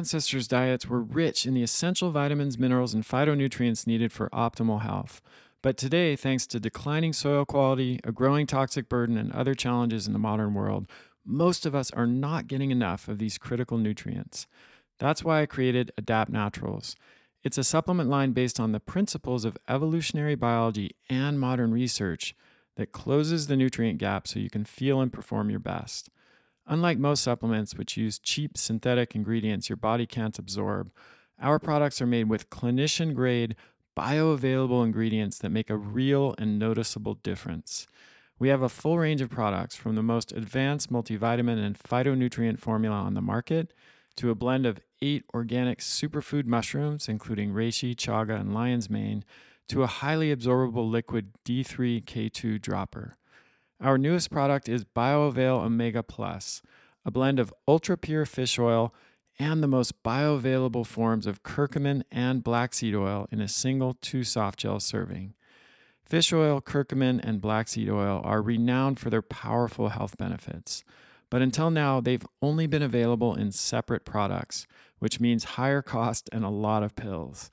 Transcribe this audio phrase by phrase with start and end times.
[0.00, 5.20] ancestors' diets were rich in the essential vitamins, minerals, and phytonutrients needed for optimal health.
[5.60, 10.14] But today, thanks to declining soil quality, a growing toxic burden, and other challenges in
[10.14, 10.90] the modern world,
[11.22, 14.46] most of us are not getting enough of these critical nutrients.
[14.98, 16.96] That's why I created Adapt Naturals.
[17.44, 22.34] It's a supplement line based on the principles of evolutionary biology and modern research
[22.76, 26.08] that closes the nutrient gap so you can feel and perform your best.
[26.70, 30.92] Unlike most supplements, which use cheap synthetic ingredients your body can't absorb,
[31.42, 33.56] our products are made with clinician grade,
[33.98, 37.88] bioavailable ingredients that make a real and noticeable difference.
[38.38, 42.98] We have a full range of products from the most advanced multivitamin and phytonutrient formula
[42.98, 43.74] on the market
[44.18, 49.24] to a blend of eight organic superfood mushrooms, including reishi, chaga, and lion's mane,
[49.66, 53.16] to a highly absorbable liquid D3K2 dropper.
[53.82, 56.60] Our newest product is BioAvail Omega Plus,
[57.06, 58.92] a blend of ultra pure fish oil
[59.38, 64.22] and the most bioavailable forms of curcumin and black seed oil in a single two
[64.22, 65.32] soft gel serving.
[66.04, 70.84] Fish oil, curcumin, and black seed oil are renowned for their powerful health benefits.
[71.30, 74.66] But until now, they've only been available in separate products,
[74.98, 77.50] which means higher cost and a lot of pills.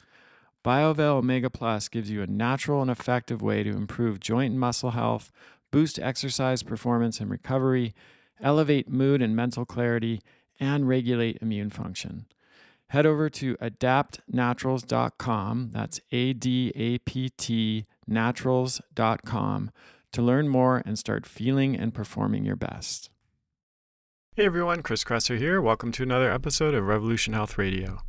[0.65, 4.91] BioAvail Omega Plus gives you a natural and effective way to improve joint and muscle
[4.91, 5.31] health,
[5.71, 7.93] boost exercise performance and recovery,
[8.41, 10.21] elevate mood and mental clarity,
[10.59, 12.25] and regulate immune function.
[12.91, 19.71] Head over to adaptnaturals.com, that's A D A P T naturals.com,
[20.13, 23.09] to learn more and start feeling and performing your best.
[24.35, 25.59] Hey everyone, Chris Kresser here.
[25.59, 27.99] Welcome to another episode of Revolution Health Radio.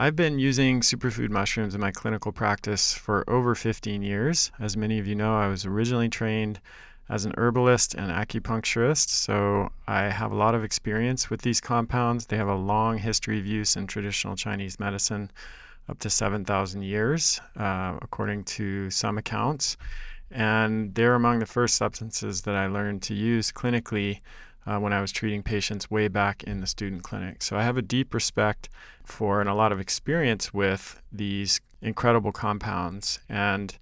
[0.00, 4.52] I've been using superfood mushrooms in my clinical practice for over 15 years.
[4.60, 6.60] As many of you know, I was originally trained
[7.08, 12.26] as an herbalist and acupuncturist, so I have a lot of experience with these compounds.
[12.26, 15.32] They have a long history of use in traditional Chinese medicine,
[15.88, 19.76] up to 7,000 years, uh, according to some accounts.
[20.30, 24.20] And they're among the first substances that I learned to use clinically
[24.68, 27.42] uh, when I was treating patients way back in the student clinic.
[27.42, 28.68] So I have a deep respect
[29.02, 33.20] for and a lot of experience with these incredible compounds.
[33.30, 33.78] And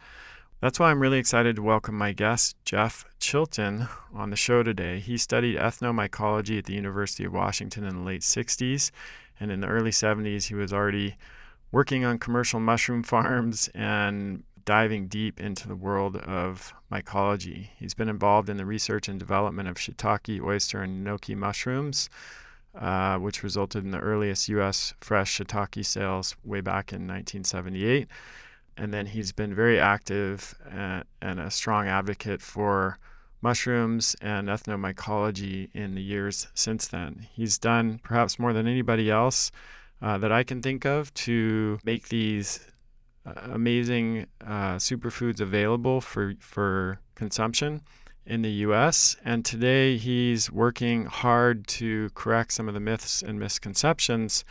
[0.60, 5.00] that's why I'm really excited to welcome my guest, Jeff Chilton, on the show today.
[5.00, 8.92] He studied ethnomycology at the University of Washington in the late 60s,
[9.40, 11.16] and in the early 70s, he was already
[11.72, 17.70] working on commercial mushroom farms and diving deep into the world of mycology.
[17.78, 22.10] He's been involved in the research and development of shiitake, oyster, and enoki mushrooms.
[22.78, 24.92] Uh, which resulted in the earliest U.S.
[25.00, 28.06] fresh shiitake sales way back in 1978
[28.76, 32.98] and then he's been very active and, and a strong advocate for
[33.40, 37.26] mushrooms and ethnomycology in the years since then.
[37.32, 39.50] He's done perhaps more than anybody else
[40.02, 42.70] uh, that I can think of to make these uh,
[43.36, 47.82] amazing uh, superfoods available for, for consumption
[48.24, 49.16] in the US.
[49.24, 54.44] And today he's working hard to correct some of the myths and misconceptions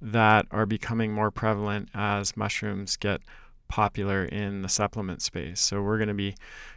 [0.00, 3.22] that are becoming more prevalent as mushrooms get
[3.68, 5.60] popular in the supplement space.
[5.60, 6.34] So we're going to be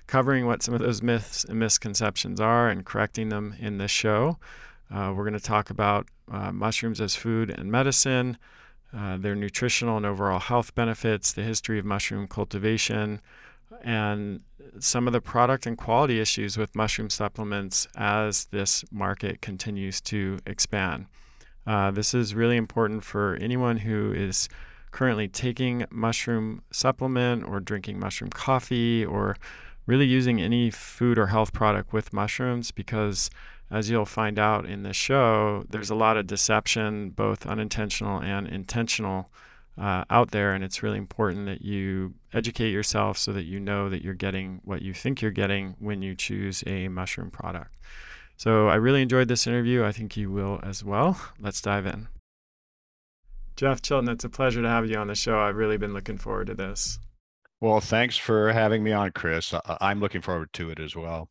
[0.08, 4.38] covering what some of those myths and misconceptions are and correcting them in this show.
[4.90, 8.38] Uh, we're going to talk about uh, mushrooms as food and medicine,
[8.96, 13.20] uh, their nutritional and overall health benefits, the history of mushroom cultivation,
[13.84, 14.42] and
[14.80, 20.40] some of the product and quality issues with mushroom supplements as this market continues to
[20.46, 21.08] expand.
[21.68, 24.48] Uh, this is really important for anyone who is
[24.92, 29.36] currently taking mushroom supplement or drinking mushroom coffee or
[29.86, 33.30] really using any food or health product with mushrooms because
[33.72, 38.48] as you'll find out in this show, there's a lot of deception, both unintentional and
[38.48, 39.30] intentional,
[39.78, 40.54] uh, out there.
[40.54, 44.62] And it's really important that you educate yourself so that you know that you're getting
[44.64, 47.76] what you think you're getting when you choose a mushroom product.
[48.38, 49.84] So I really enjoyed this interview.
[49.84, 51.20] I think you will as well.
[51.40, 52.08] Let's dive in.
[53.56, 55.40] Jeff Chilton, it's a pleasure to have you on the show.
[55.40, 57.00] I've really been looking forward to this.
[57.62, 59.54] Well, thanks for having me on, Chris.
[59.80, 61.30] I'm looking forward to it as well.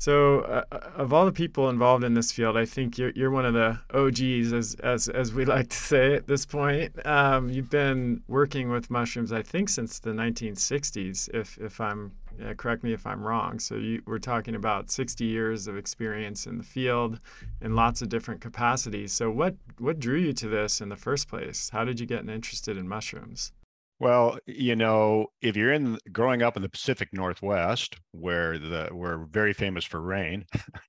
[0.00, 3.32] So, uh, uh, of all the people involved in this field, I think you're you're
[3.32, 7.04] one of the OGs, as as as we like to say at this point.
[7.04, 12.54] Um, you've been working with mushrooms, I think, since the 1960s, if if I'm uh,
[12.54, 13.58] correct me if I'm wrong.
[13.58, 17.18] So you, we're talking about 60 years of experience in the field
[17.60, 19.12] in lots of different capacities.
[19.12, 21.70] So what what drew you to this in the first place?
[21.70, 23.52] How did you get interested in mushrooms?
[24.00, 29.24] Well, you know, if you're in growing up in the Pacific Northwest, where the we're
[29.26, 30.46] very famous for rain,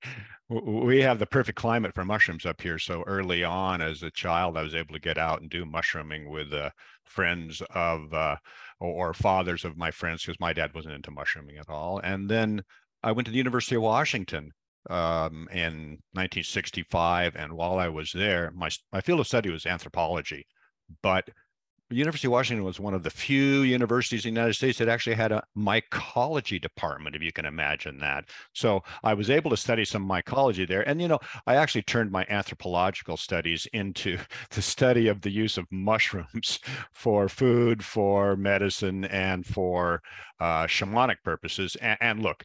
[0.48, 2.78] we have the perfect climate for mushrooms up here.
[2.78, 6.30] So early on, as a child, I was able to get out and do mushrooming
[6.30, 6.70] with uh,
[7.04, 8.36] friends of uh,
[8.78, 11.98] or, fathers of my friends, because my dad wasn't into mushrooming at all.
[12.04, 12.62] And then
[13.02, 14.52] I went to the University of Washington
[14.88, 20.46] um, in 1965, and while I was there, my my field of study was anthropology,
[21.02, 21.28] but
[21.96, 25.16] University of Washington was one of the few universities in the United States that actually
[25.16, 28.28] had a mycology department, if you can imagine that.
[28.54, 30.88] So I was able to study some mycology there.
[30.88, 34.18] And, you know, I actually turned my anthropological studies into
[34.50, 36.60] the study of the use of mushrooms
[36.92, 40.00] for food, for medicine, and for
[40.38, 41.76] uh, shamanic purposes.
[41.76, 42.44] And, and look,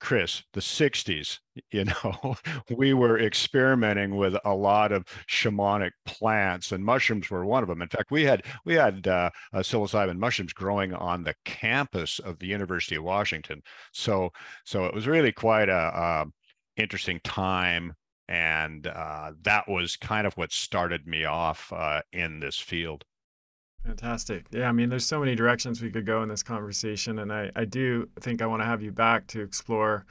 [0.00, 1.38] Chris, the 60s,
[1.70, 2.36] you know,
[2.76, 7.82] we were experimenting with a lot of shamanic plants and mushrooms were one of them.
[7.82, 12.38] In fact, we had we had uh, uh, psilocybin mushrooms growing on the campus of
[12.38, 13.62] the University of Washington.
[13.92, 14.30] So
[14.64, 16.26] so it was really quite a, a
[16.76, 17.94] interesting time
[18.28, 23.04] and uh, that was kind of what started me off uh, in this field.
[23.84, 24.46] Fantastic.
[24.50, 27.50] Yeah, I mean, there's so many directions we could go in this conversation, and I,
[27.56, 30.04] I do think I want to have you back to explore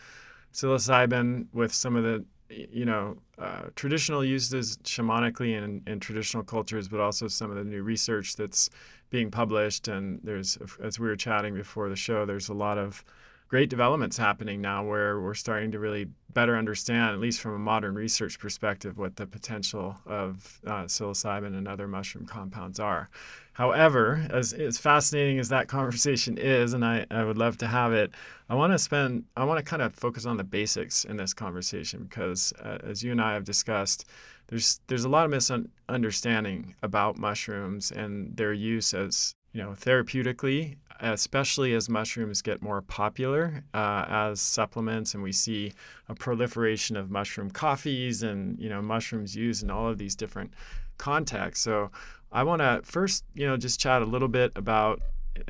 [0.53, 6.87] psilocybin with some of the, you know, uh, traditional uses shamanically in, in traditional cultures,
[6.87, 8.71] but also some of the new research that's
[9.11, 9.87] being published.
[9.87, 13.03] And there's, as we were chatting before the show, there's a lot of
[13.47, 17.59] great developments happening now where we're starting to really better understand, at least from a
[17.59, 23.09] modern research perspective, what the potential of uh, psilocybin and other mushroom compounds are.
[23.53, 27.93] However, as, as fascinating as that conversation is, and I, I would love to have
[27.93, 28.11] it,
[28.49, 31.33] I want to spend, I want to kind of focus on the basics in this
[31.33, 34.05] conversation because, uh, as you and I have discussed,
[34.49, 40.77] there's there's a lot of misunderstanding about mushrooms and their use as you know therapeutically
[41.01, 45.73] especially as mushrooms get more popular uh, as supplements and we see
[46.07, 50.53] a proliferation of mushroom coffees and you know mushrooms used in all of these different
[50.97, 51.63] contexts.
[51.63, 51.91] So
[52.31, 55.01] i want to first you know just chat a little bit about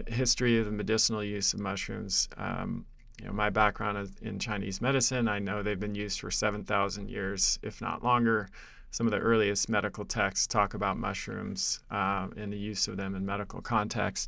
[0.07, 2.29] history of the medicinal use of mushrooms.
[2.37, 2.85] Um,
[3.19, 5.27] you know my background is in chinese medicine.
[5.27, 8.49] I know they've been used for 7000 years if not longer.
[8.91, 13.13] Some of the earliest medical texts talk about mushrooms uh, and the use of them
[13.13, 14.27] in medical contexts.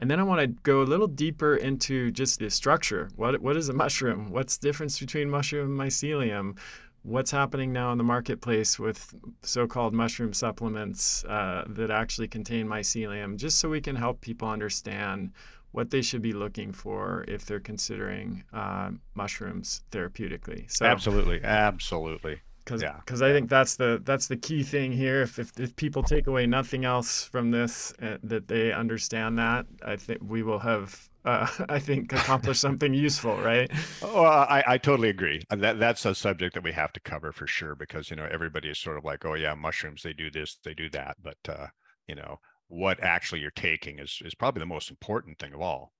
[0.00, 3.10] And then I want to go a little deeper into just the structure.
[3.16, 4.30] What what is a mushroom?
[4.30, 6.56] What's the difference between mushroom and mycelium?
[7.02, 13.36] What's happening now in the marketplace with so-called mushroom supplements uh, that actually contain mycelium?
[13.36, 15.32] Just so we can help people understand
[15.70, 20.70] what they should be looking for if they're considering uh, mushrooms therapeutically.
[20.70, 22.40] So absolutely, absolutely
[22.76, 23.26] because yeah.
[23.26, 25.22] I think that's the that's the key thing here.
[25.22, 29.66] If if, if people take away nothing else from this, uh, that they understand that,
[29.84, 31.08] I think we will have.
[31.24, 33.70] Uh, I think accomplished something useful, right?
[34.02, 35.42] Oh, I, I totally agree.
[35.50, 38.68] That that's a subject that we have to cover for sure because you know everybody
[38.68, 41.66] is sort of like, oh yeah, mushrooms they do this, they do that, but uh,
[42.06, 42.38] you know
[42.68, 45.92] what actually you're taking is is probably the most important thing of all.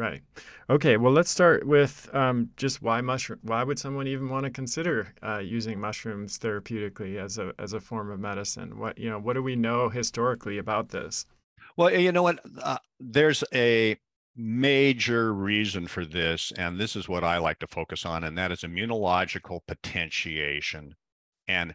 [0.00, 0.22] Right.
[0.70, 0.96] Okay.
[0.96, 3.38] Well, let's start with um, just why mushroom.
[3.42, 7.80] Why would someone even want to consider uh, using mushrooms therapeutically as a as a
[7.80, 8.78] form of medicine?
[8.78, 9.18] What you know?
[9.18, 11.26] What do we know historically about this?
[11.76, 12.38] Well, you know what?
[12.62, 13.98] Uh, there's a
[14.34, 18.52] major reason for this, and this is what I like to focus on, and that
[18.52, 20.94] is immunological potentiation.
[21.46, 21.74] And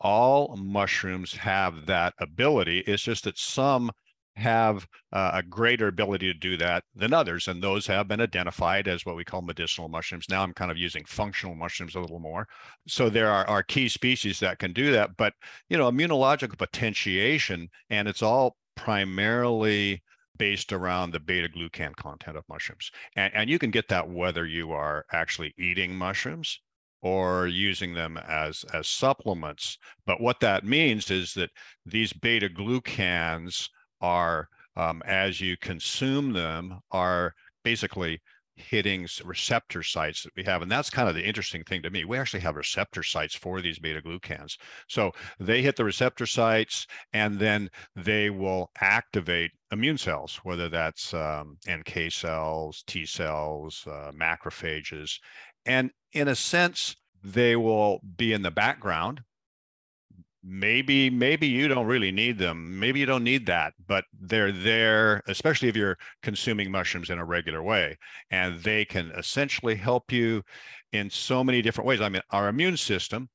[0.00, 2.78] all mushrooms have that ability.
[2.86, 3.90] It's just that some
[4.36, 7.48] have uh, a greater ability to do that than others.
[7.48, 10.26] And those have been identified as what we call medicinal mushrooms.
[10.28, 12.46] Now I'm kind of using functional mushrooms a little more.
[12.86, 15.16] So there are, are key species that can do that.
[15.16, 15.34] But,
[15.68, 20.02] you know, immunological potentiation, and it's all primarily
[20.38, 22.90] based around the beta glucan content of mushrooms.
[23.16, 26.60] And, and you can get that whether you are actually eating mushrooms
[27.02, 31.48] or using them as as supplements but what that means is that
[31.86, 33.70] these beta glucans
[34.00, 38.20] are um, as you consume them are basically
[38.56, 42.04] hitting receptor sites that we have and that's kind of the interesting thing to me.
[42.04, 44.56] We actually have receptor sites for these beta glucans
[44.88, 51.14] so they hit the receptor sites and then they will activate immune cells whether that's
[51.14, 55.18] um, nk cells t cells uh, macrophages
[55.64, 59.22] and in a sense they will be in the background
[60.42, 65.22] maybe maybe you don't really need them maybe you don't need that but they're there
[65.28, 67.96] especially if you're consuming mushrooms in a regular way
[68.30, 70.42] and they can essentially help you
[70.92, 73.28] in so many different ways i mean our immune system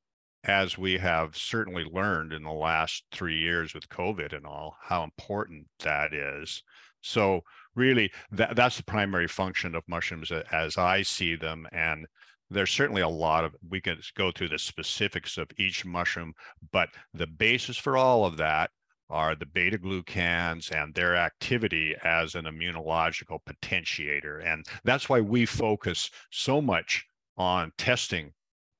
[0.43, 5.03] as we have certainly learned in the last 3 years with covid and all how
[5.03, 6.63] important that is
[7.01, 7.41] So
[7.75, 11.67] really, that, that's the primary function of mushrooms as I see them.
[11.71, 12.07] And
[12.55, 16.33] there's certainly a lot of we can go through the specifics of each mushroom,
[16.71, 18.71] but the basis for all of that
[19.09, 24.43] are the beta glucans and their activity as an immunological potentiator.
[24.43, 27.05] And that's why we focus so much
[27.37, 28.31] on testing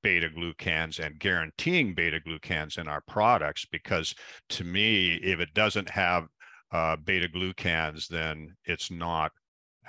[0.02, 4.14] beta glucans and guaranteeing beta glucans in our products because
[4.48, 6.28] to me if it doesn't have
[6.72, 9.32] uh, beta glucans then it's not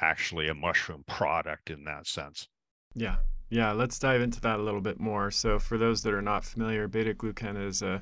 [0.02, 2.48] actually a mushroom product in that sense
[2.96, 3.18] yeah
[3.50, 6.44] yeah let's dive into that a little bit more so for those that are not
[6.44, 8.02] familiar beta glucan is a,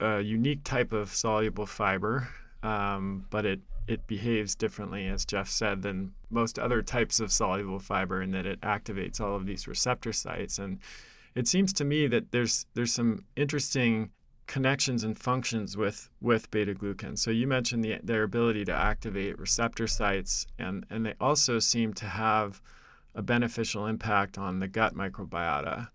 [0.00, 2.28] a unique type of soluble fiber
[2.62, 7.78] um, but it it behaves differently, as Jeff said, than most other types of soluble
[7.78, 10.58] fiber in that it activates all of these receptor sites.
[10.58, 10.78] And
[11.34, 14.10] it seems to me that there's there's some interesting
[14.46, 17.18] connections and functions with with beta glucan.
[17.18, 21.92] So you mentioned the, their ability to activate receptor sites, and and they also seem
[21.94, 22.62] to have
[23.14, 25.88] a beneficial impact on the gut microbiota.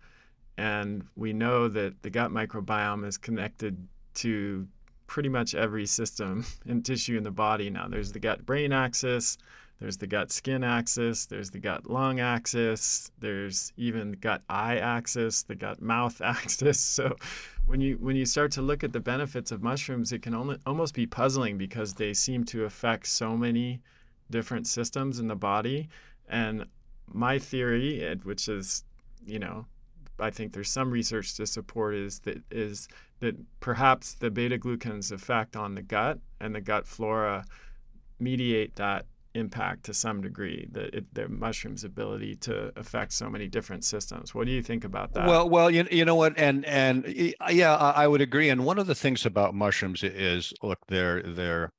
[0.56, 4.66] And we know that the gut microbiome is connected to
[5.06, 7.88] pretty much every system and tissue in the body now.
[7.88, 9.38] There's the gut brain axis,
[9.80, 14.76] there's the gut skin axis, there's the gut lung axis, there's even the gut eye
[14.76, 16.80] axis, the gut mouth axis.
[16.80, 17.16] So
[17.66, 20.58] when you when you start to look at the benefits of mushrooms, it can only,
[20.66, 23.80] almost be puzzling because they seem to affect so many
[24.30, 25.88] different systems in the body.
[26.28, 26.66] And
[27.12, 28.84] my theory, which is,
[29.26, 29.66] you know,
[30.20, 32.88] I think there's some research to support is that is
[33.20, 37.44] that perhaps the beta glucan's effect on the gut and the gut flora
[38.18, 43.46] mediate that impact to some degree the, it, the mushroom's ability to affect so many
[43.46, 44.34] different systems.
[44.34, 45.28] What do you think about that?
[45.28, 46.36] Well well you, you know what?
[46.36, 47.04] And and
[47.50, 48.48] yeah I would agree.
[48.48, 51.70] And one of the things about mushrooms is look they're they're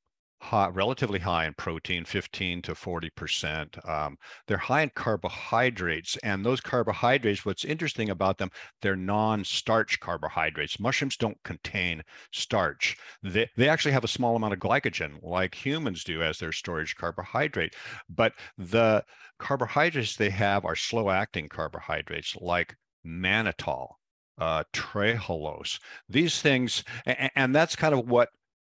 [0.42, 3.90] high, relatively high in protein, 15 to 40%.
[3.90, 4.18] Um,
[4.48, 8.50] they're high in carbohydrates, and those carbohydrates, what's interesting about them,
[8.82, 10.80] they're non-starch carbohydrates.
[10.80, 12.98] Mushrooms don't contain starch.
[13.22, 16.96] They, they actually have a small amount of glycogen, like humans do as their storage
[16.96, 17.76] carbohydrate.
[18.10, 19.04] But the
[19.40, 23.90] carbohydrates they have are slow-acting carbohydrates, like mannitol,
[24.38, 25.80] uh, trehalose.
[26.08, 28.30] These things, and, and that's kind of what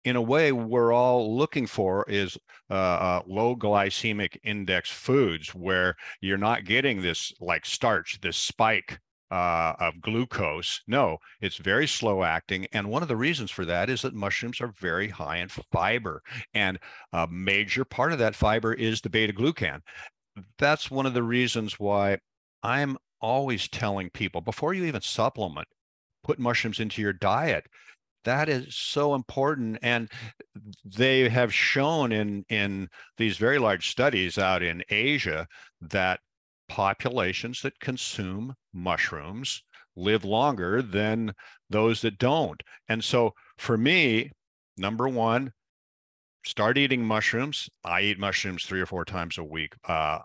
[0.09, 2.35] in a way we're all looking for is
[2.71, 8.99] uh, uh, low glycemic index foods where you're not getting this like starch this spike
[9.29, 10.81] uh, of glucose.
[10.87, 14.59] No it's very slow acting and one of the reasons for that is that mushrooms
[14.61, 16.23] are very high in fiber
[16.55, 16.79] and
[17.13, 19.79] a major part of that fiber is the beta glucan
[20.57, 22.17] that's one of the reasons why
[22.63, 25.67] i'm always telling people before you even supplement
[26.23, 27.65] put mushrooms into your diet
[28.23, 30.09] that is so important and
[30.83, 35.47] they have shown in in these very large studies out in asia
[35.81, 36.19] that
[36.67, 39.63] populations that consume mushrooms
[39.95, 41.33] live longer than
[41.69, 44.31] those that don't and so for me
[44.77, 45.51] number one
[46.45, 47.69] start eating mushrooms.
[47.83, 50.19] I eat mushrooms three or four times a week uh,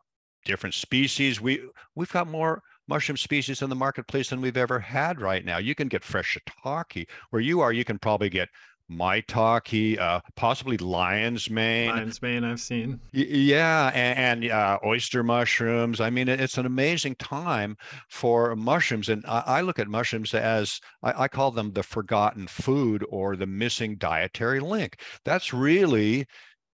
[0.44, 1.40] different species.
[1.40, 1.62] We
[1.94, 5.58] we've got more mushroom species in the marketplace than we've ever had right now.
[5.58, 7.06] You can get fresh shiitake.
[7.30, 8.48] Where you are, you can probably get
[8.90, 11.90] maitake, uh, possibly lion's mane.
[11.90, 13.00] Lion's mane, I've seen.
[13.14, 16.00] Y- yeah, and, and uh, oyster mushrooms.
[16.00, 17.76] I mean, it's an amazing time
[18.10, 19.08] for mushrooms.
[19.08, 23.36] And I, I look at mushrooms as I, I, call them the forgotten food or
[23.36, 25.00] the missing dietary link.
[25.24, 26.26] That's really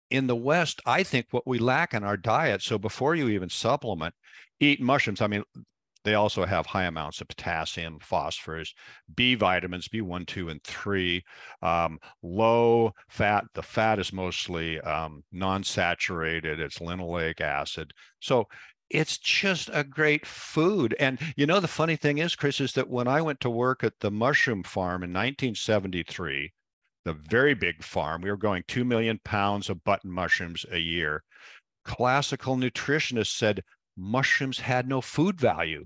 [0.09, 2.63] in the West, I think what we lack in our diet.
[2.63, 4.15] So before you even supplement,
[4.59, 5.21] eat mushrooms.
[5.21, 5.43] I mean,
[6.03, 8.73] they also have high amounts of potassium, phosphorus,
[9.15, 11.23] B vitamins, B1, 2, and 3.
[11.61, 17.93] Um, low fat, the fat is mostly um, non saturated, it's linoleic acid.
[18.19, 18.47] So
[18.89, 20.95] it's just a great food.
[20.99, 23.83] And you know, the funny thing is, Chris, is that when I went to work
[23.83, 26.53] at the mushroom farm in 1973,
[27.05, 31.23] the very big farm, we were growing 2 million pounds of button mushrooms a year.
[31.85, 33.63] Classical nutritionists said,
[33.99, 35.85] mushrooms had no food value.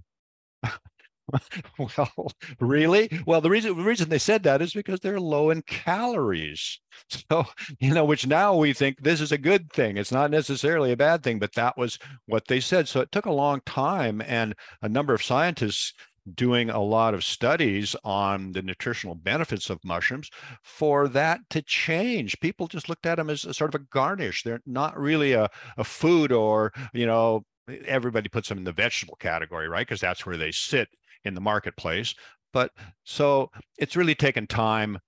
[1.79, 3.09] well, really?
[3.25, 6.79] Well, the reason the reason they said that is because they're low in calories.
[7.29, 7.45] So,
[7.79, 9.97] you know, which now we think this is a good thing.
[9.97, 12.87] It's not necessarily a bad thing, but that was what they said.
[12.87, 15.93] So it took a long time and a number of scientists
[16.35, 20.29] doing a lot of studies on the nutritional benefits of mushrooms
[20.63, 22.39] for that to change.
[22.39, 24.43] People just looked at them as a sort of a garnish.
[24.43, 27.43] They're not really a, a food or, you know,
[27.85, 29.87] everybody puts them in the vegetable category, right?
[29.87, 30.89] Because that's where they sit
[31.23, 32.13] in the marketplace.
[32.51, 32.71] But
[33.03, 34.99] so it's really taken time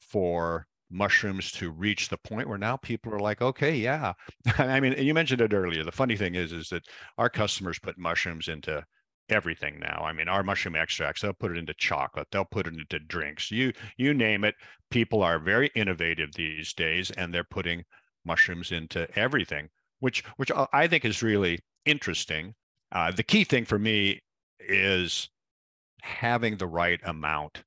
[0.00, 4.12] for mushrooms to reach the point where now people are like, okay, yeah.
[4.58, 5.84] I mean, you mentioned it earlier.
[5.84, 6.82] The funny thing is, is that
[7.18, 8.84] our customers put mushrooms into
[9.28, 10.02] everything now.
[10.04, 13.50] I mean, our mushroom extracts, they'll put it into chocolate, they'll put it into drinks.
[13.50, 14.56] You you name it.
[14.90, 17.84] People are very innovative these days, and they're putting
[18.24, 19.68] mushrooms into everything,
[20.00, 22.54] which which I think is really interesting.
[22.92, 24.20] Uh, the key thing for me
[24.60, 25.28] is
[26.02, 27.62] having the right amount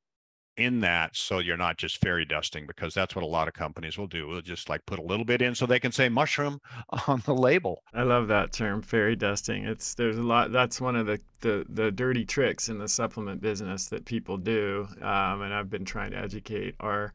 [0.55, 3.97] in that so you're not just fairy dusting because that's what a lot of companies
[3.97, 4.27] will do.
[4.27, 6.59] We'll just like put a little bit in so they can say mushroom
[7.07, 7.81] on the label.
[7.93, 9.65] I love that term fairy dusting.
[9.65, 13.41] It's there's a lot that's one of the the, the dirty tricks in the supplement
[13.41, 14.87] business that people do.
[15.01, 17.13] Um, and I've been trying to educate our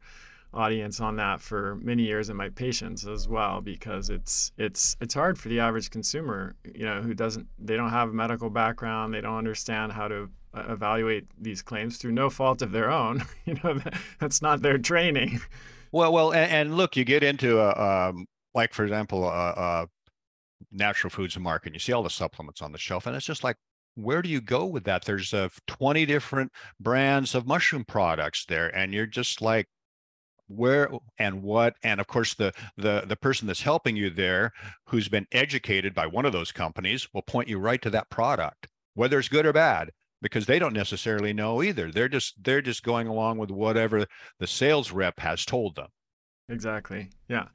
[0.53, 5.13] audience on that for many years and my patients as well because it's it's it's
[5.13, 9.13] hard for the average consumer you know who doesn't they don't have a medical background
[9.13, 13.23] they don't understand how to uh, evaluate these claims through no fault of their own.
[13.45, 13.79] you know,
[14.19, 15.39] that's not their training.
[15.91, 18.25] Well, well, and, and look, you get into a, um,
[18.55, 19.87] like for example, a, a
[20.71, 23.43] natural foods market, and you see all the supplements on the shelf, and it's just
[23.43, 23.57] like,
[23.95, 25.05] where do you go with that?
[25.05, 29.67] There's uh, 20 different brands of mushroom products there, and you're just like,
[30.49, 34.51] where and what and of course the the the person that's helping you there
[34.87, 38.67] who's been educated by one of those companies will point you right to that product
[38.95, 39.91] whether it's good or bad
[40.21, 41.91] because they don't necessarily know either.
[41.91, 44.05] They're just they're just going along with whatever
[44.39, 45.87] the sales rep has told them.
[46.49, 47.09] Exactly.
[47.27, 47.47] Yeah.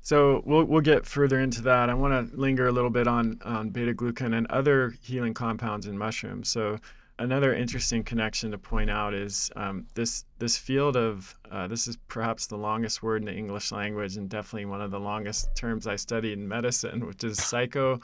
[0.00, 1.88] So we'll we'll get further into that.
[1.88, 5.86] I want to linger a little bit on on beta glucan and other healing compounds
[5.86, 6.48] in mushrooms.
[6.48, 6.78] So
[7.22, 11.96] another interesting connection to point out is um, this this field of uh, this is
[12.08, 15.86] perhaps the longest word in the English language and definitely one of the longest terms
[15.86, 18.00] I studied in medicine, which is psycho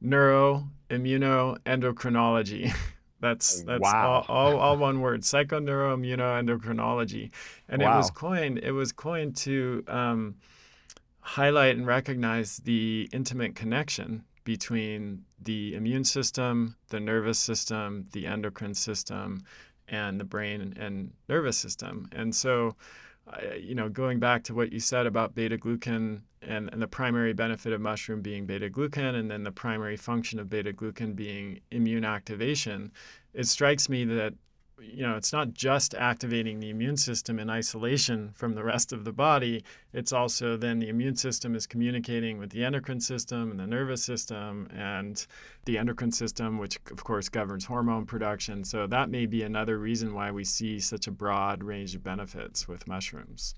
[0.00, 2.74] neuro immunoendocrinology.
[3.20, 4.24] That's that's wow.
[4.28, 5.22] all, all, all, one word.
[5.22, 7.30] Psychoneuroimmunoendocrinology,
[7.70, 7.94] and wow.
[7.94, 8.58] it was coined.
[8.58, 10.34] It was coined to um,
[11.20, 18.74] highlight and recognize the intimate connection between the immune system, the nervous system, the endocrine
[18.74, 19.42] system,
[19.88, 22.08] and the brain and nervous system.
[22.12, 22.76] And so,
[23.58, 27.32] you know, going back to what you said about beta glucan and, and the primary
[27.32, 31.60] benefit of mushroom being beta glucan, and then the primary function of beta glucan being
[31.70, 32.92] immune activation,
[33.32, 34.34] it strikes me that
[34.80, 39.04] you know it's not just activating the immune system in isolation from the rest of
[39.04, 43.60] the body it's also then the immune system is communicating with the endocrine system and
[43.60, 45.26] the nervous system and
[45.64, 50.14] the endocrine system which of course governs hormone production so that may be another reason
[50.14, 53.54] why we see such a broad range of benefits with mushrooms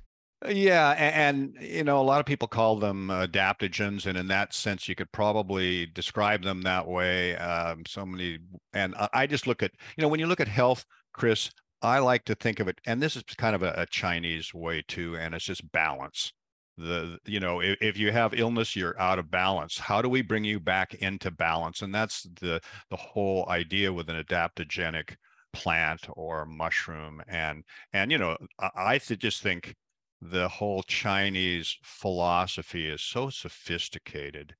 [0.47, 4.87] yeah, and, you know, a lot of people call them adaptogens, and in that sense,
[4.87, 7.35] you could probably describe them that way.
[7.37, 8.39] Um, so many,
[8.75, 10.85] and I just look at, you know, when you look at health,
[11.17, 11.51] Chris,
[11.81, 14.83] I like to think of it, and this is kind of a, a Chinese way
[14.87, 16.33] too, and it's just balance.
[16.77, 19.79] The, you know, if, if you have illness, you're out of balance.
[19.79, 21.81] How do we bring you back into balance?
[21.81, 25.17] And that's the the whole idea with an adaptogenic
[25.55, 27.23] plant or mushroom.
[27.29, 29.75] And and you know, I, I just think
[30.21, 34.55] the whole Chinese philosophy is so sophisticated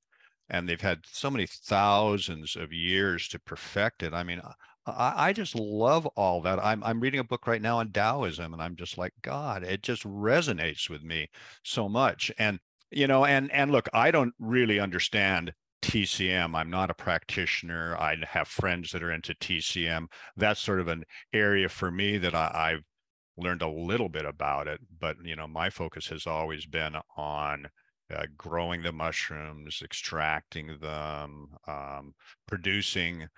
[0.49, 4.15] and they've had so many thousands of years to perfect it.
[4.15, 4.41] I mean,
[4.87, 6.65] I, I, just love all that.
[6.65, 9.83] I'm I'm reading a book right now on Taoism, and I'm just like, God, it
[9.83, 11.29] just resonates with me
[11.65, 12.31] so much.
[12.39, 16.55] And you know, and and look, I don't really understand TCM.
[16.55, 17.97] I'm not a practitioner.
[17.99, 20.07] I have friends that are into TCM.
[20.37, 22.85] That's sort of an area for me that I, I've
[23.37, 27.69] learned a little bit about it, but you know, my focus has always been on
[28.15, 32.15] uh, growing the mushrooms, extracting them, um,
[32.47, 33.29] producing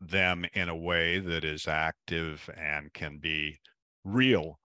[0.00, 3.58] them in a way that is active and can be
[4.04, 4.58] real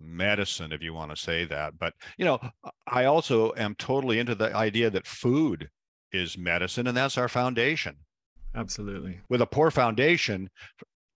[0.00, 1.78] medicine, if you want to say that.
[1.78, 2.38] But you know,
[2.86, 5.68] I also am totally into the idea that food
[6.12, 7.96] is medicine, and that's our foundation.
[8.54, 9.20] Absolutely.
[9.28, 10.48] With a poor foundation,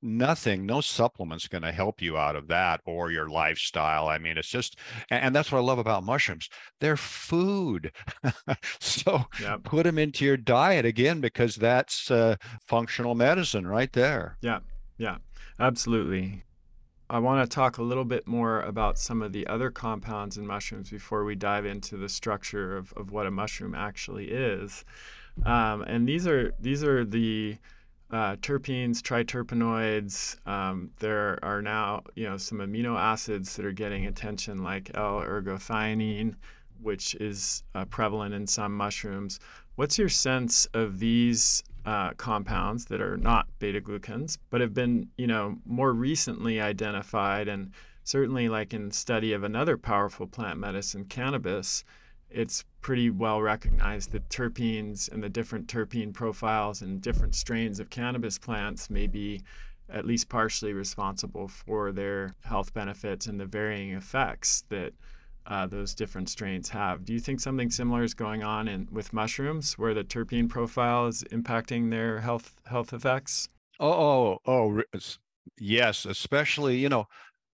[0.03, 4.09] nothing, no supplements going to help you out of that or your lifestyle.
[4.09, 4.79] I mean, it's just,
[5.11, 6.49] and that's what I love about mushrooms.
[6.81, 7.93] They're food.
[8.81, 9.27] so
[9.65, 14.37] put them into your diet again, because that's uh, functional medicine right there.
[14.41, 14.61] Yeah.
[14.97, 15.19] Yeah.
[15.61, 16.45] Absolutely.
[17.11, 20.47] I want to talk a little bit more about some of the other compounds in
[20.47, 24.85] mushrooms before we dive into the structure of, of what a mushroom actually is.
[25.47, 27.57] Um, and these are these are the
[28.11, 30.47] uh, terpenes, triterpenoids.
[30.47, 36.35] Um, there are now, you know, some amino acids that are getting attention, like L-ergothioneine,
[36.81, 39.39] which is uh, prevalent in some mushrooms.
[39.75, 45.09] What's your sense of these uh, compounds that are not beta glucans, but have been,
[45.17, 47.73] you know, more recently identified and
[48.05, 51.85] certainly, like in study of another powerful plant medicine, cannabis,
[52.31, 57.91] it's pretty well recognized that terpenes and the different terpene profiles and different strains of
[57.91, 59.43] cannabis plants may be
[59.89, 64.93] at least partially responsible for their health benefits and the varying effects that
[65.47, 67.05] uh, those different strains have.
[67.05, 71.07] Do you think something similar is going on in, with mushrooms, where the terpene profile
[71.07, 73.49] is impacting their health health effects?
[73.81, 75.01] Oh, oh, oh,
[75.59, 77.07] yes, especially you know,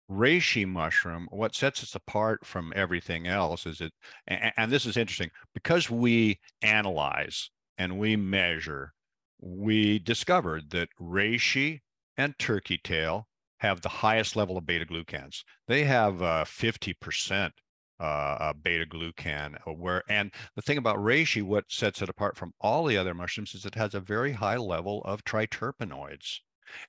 [0.09, 1.27] reishi mushroom.
[1.31, 3.93] What sets us apart from everything else is it,
[4.27, 8.93] and, and this is interesting because we analyze and we measure.
[9.39, 11.81] We discovered that reishi
[12.17, 13.27] and turkey tail
[13.59, 15.43] have the highest level of beta glucans.
[15.67, 17.51] They have uh, 50%
[17.99, 19.55] uh, beta glucan.
[19.67, 23.13] Uh, where and the thing about reishi, what sets it apart from all the other
[23.13, 26.39] mushrooms is it has a very high level of triterpenoids,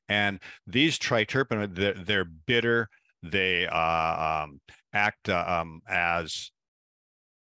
[0.08, 2.88] and these triterpenoids they're, they're bitter.
[3.22, 4.60] They uh, um,
[4.92, 6.50] act uh, um, as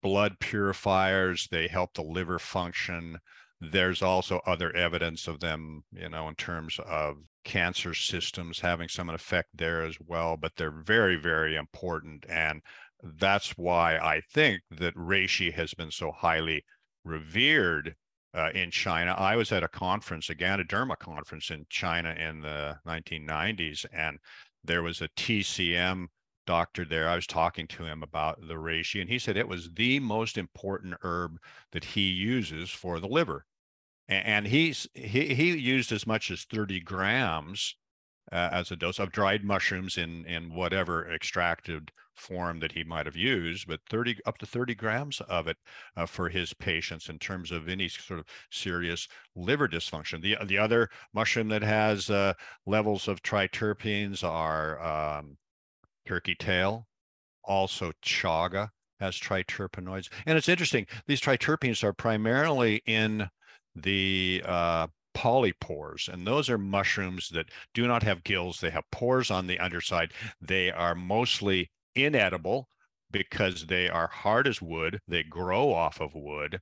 [0.02, 1.48] blood purifiers.
[1.50, 3.18] They help the liver function.
[3.60, 9.08] There's also other evidence of them, you know, in terms of cancer systems having some
[9.10, 10.36] effect there as well.
[10.36, 12.60] But they're very, very important and
[13.02, 16.64] that's why I think that reishi has been so highly
[17.04, 17.94] revered
[18.34, 19.12] uh, in China.
[19.12, 24.18] I was at a conference, again, a Ganoderma conference in China in the 1990s, and
[24.66, 26.08] there was a TCM
[26.46, 27.08] doctor there.
[27.08, 30.38] I was talking to him about the reishi, and he said it was the most
[30.38, 31.38] important herb
[31.72, 33.44] that he uses for the liver.
[34.08, 37.74] And he's he he used as much as 30 grams
[38.30, 43.06] uh, as a dose of dried mushrooms in in whatever extracted form that he might
[43.06, 45.56] have used, but 30 up to 30 grams of it
[45.96, 50.22] uh, for his patients in terms of any sort of serious liver dysfunction.
[50.22, 52.34] The the other mushroom that has uh,
[52.66, 55.36] levels of triterpenes are um,
[56.06, 56.86] turkey tail,
[57.44, 60.86] also chaga has triterpenoids, and it's interesting.
[61.06, 63.28] These triterpenes are primarily in
[63.74, 68.60] the uh, polypores, and those are mushrooms that do not have gills.
[68.60, 70.12] They have pores on the underside.
[70.40, 72.68] They are mostly inedible
[73.10, 75.00] because they are hard as wood.
[75.08, 76.60] They grow off of wood.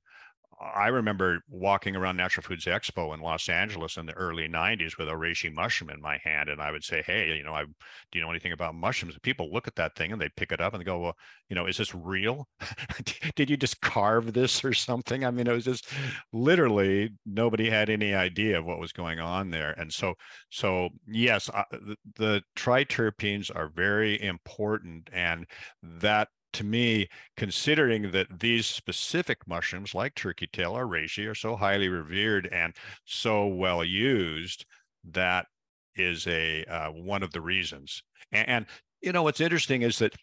[0.59, 5.09] I remember walking around Natural Foods Expo in Los Angeles in the early 90s with
[5.09, 6.49] a reishi mushroom in my hand.
[6.49, 7.73] And I would say, Hey, you know, I do
[8.13, 9.15] you know anything about mushrooms?
[9.15, 11.17] And people look at that thing and they pick it up and they go, Well,
[11.49, 12.47] you know, is this real?
[13.35, 15.25] Did you just carve this or something?
[15.25, 15.89] I mean, it was just
[16.31, 19.71] literally nobody had any idea of what was going on there.
[19.77, 20.13] And so,
[20.49, 25.09] so yes, uh, the, the triterpenes are very important.
[25.11, 25.45] And
[25.83, 31.55] that to me, considering that these specific mushrooms like turkey tail or reishi are so
[31.55, 32.73] highly revered and
[33.05, 34.65] so well used,
[35.03, 35.47] that
[35.95, 38.03] is a uh, one of the reasons.
[38.31, 38.65] And, and
[39.01, 40.15] you know what's interesting is that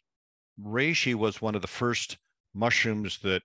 [0.60, 2.18] reishi was one of the first
[2.54, 3.42] mushrooms that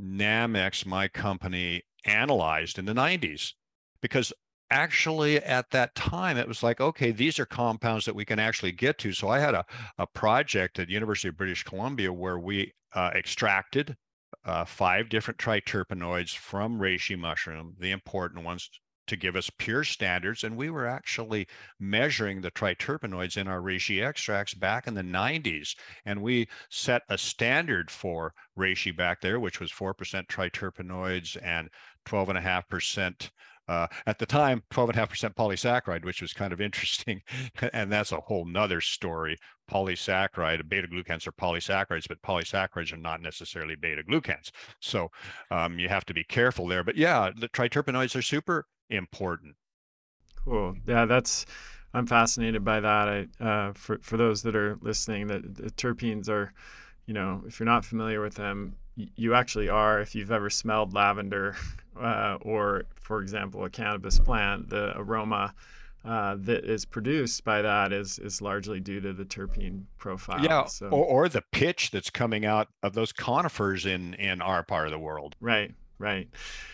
[0.00, 3.52] Nammex, my company, analyzed in the 90s
[4.00, 4.32] because
[4.70, 8.72] actually at that time it was like okay these are compounds that we can actually
[8.72, 9.12] get to.
[9.12, 9.64] So i had a,
[9.98, 13.96] a project at university of british columbia where we uh, extracted
[14.44, 18.68] uh, five different triterpenoids from reishi mushroom the important ones
[19.06, 21.46] to give us pure standards and we were actually
[21.80, 27.18] measuring the triterpenoids in our reishi extracts back in the 90s and we set a
[27.18, 29.94] standard for reishi back there which was 4%
[30.28, 31.68] triterpenoids and
[32.06, 33.30] 12.5%
[33.70, 37.22] uh, at the time 12.5% polysaccharide which was kind of interesting
[37.72, 39.38] and that's a whole nother story.
[39.70, 44.50] Polysaccharide beta glucans are polysaccharides but polysaccharides are not necessarily beta glucans.
[44.80, 45.12] So
[45.52, 46.82] um, you have to be careful there.
[46.82, 49.54] But yeah the triterpenoids are super important.
[50.34, 50.76] Cool.
[50.86, 51.46] Yeah that's
[51.94, 53.08] i'm fascinated by that.
[53.08, 56.52] I, uh, for, for those that are listening that the terpenes are
[57.06, 58.74] you know if you're not familiar with them
[59.16, 61.56] you actually are if you've ever smelled lavender
[62.00, 65.54] uh, or, for example, a cannabis plant, the aroma
[66.04, 70.42] uh, that is produced by that is is largely due to the terpene profile.
[70.42, 74.62] Yeah, so, or, or the pitch that's coming out of those conifers in in our
[74.62, 75.36] part of the world.
[75.40, 76.28] Right, right.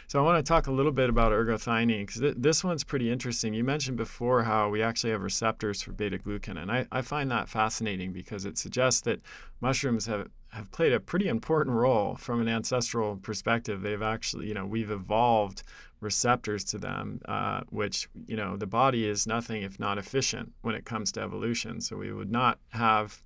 [0.06, 3.10] So I want to talk a little bit about ergothioneine because th- this one's pretty
[3.10, 3.52] interesting.
[3.52, 7.30] You mentioned before how we actually have receptors for beta glucan, and I, I find
[7.30, 9.20] that fascinating because it suggests that
[9.60, 13.82] mushrooms have have played a pretty important role from an ancestral perspective.
[13.82, 15.62] They've actually, you know, we've evolved
[16.00, 20.74] receptors to them, uh, which, you know, the body is nothing if not efficient when
[20.74, 21.80] it comes to evolution.
[21.82, 23.20] So we would not have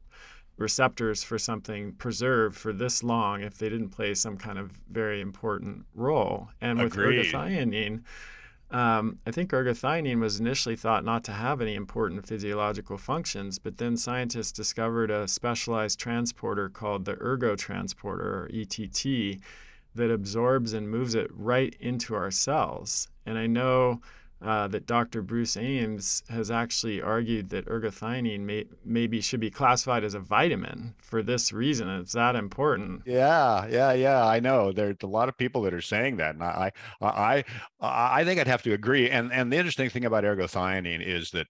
[0.60, 5.20] receptors for something preserved for this long if they didn't play some kind of very
[5.20, 6.50] important role.
[6.60, 8.02] And with ergothioneine,
[8.70, 13.78] um, I think ergothioneine was initially thought not to have any important physiological functions, but
[13.78, 19.40] then scientists discovered a specialized transporter called the ergo transporter, or ETT,
[19.94, 23.08] that absorbs and moves it right into our cells.
[23.24, 24.02] And I know
[24.42, 25.22] uh, that Dr.
[25.22, 30.94] Bruce Ames has actually argued that ergothioneine may, maybe should be classified as a vitamin
[31.02, 31.88] for this reason.
[31.88, 33.02] It's that important.
[33.04, 34.26] Yeah, yeah, yeah.
[34.26, 37.44] I know there's a lot of people that are saying that, and I, I,
[37.80, 39.10] I, I think I'd have to agree.
[39.10, 41.46] And and the interesting thing about ergothioneine is that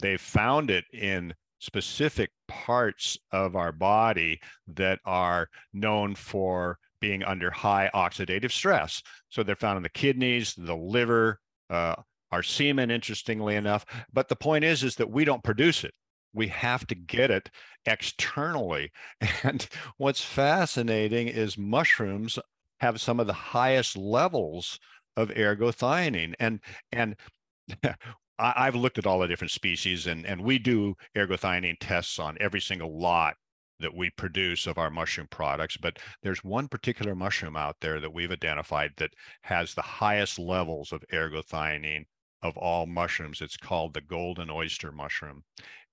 [0.00, 7.50] they found it in specific parts of our body that are known for being under
[7.50, 9.02] high oxidative stress.
[9.28, 11.96] So they're found in the kidneys, the liver, uh,
[12.32, 13.84] our semen, interestingly enough.
[14.12, 15.94] But the point is, is that we don't produce it.
[16.32, 17.50] We have to get it
[17.86, 18.90] externally.
[19.42, 19.66] And
[19.96, 22.38] what's fascinating is mushrooms
[22.80, 24.78] have some of the highest levels
[25.16, 26.34] of ergothioneine.
[26.38, 26.60] And
[26.92, 27.16] and
[28.38, 32.60] I've looked at all the different species, and and we do ergothioneine tests on every
[32.60, 33.36] single lot
[33.80, 38.12] that we produce of our mushroom products, but there's one particular mushroom out there that
[38.12, 42.04] we've identified that has the highest levels of ergothioneine
[42.42, 43.40] of all mushrooms.
[43.40, 45.44] It's called the golden oyster mushroom.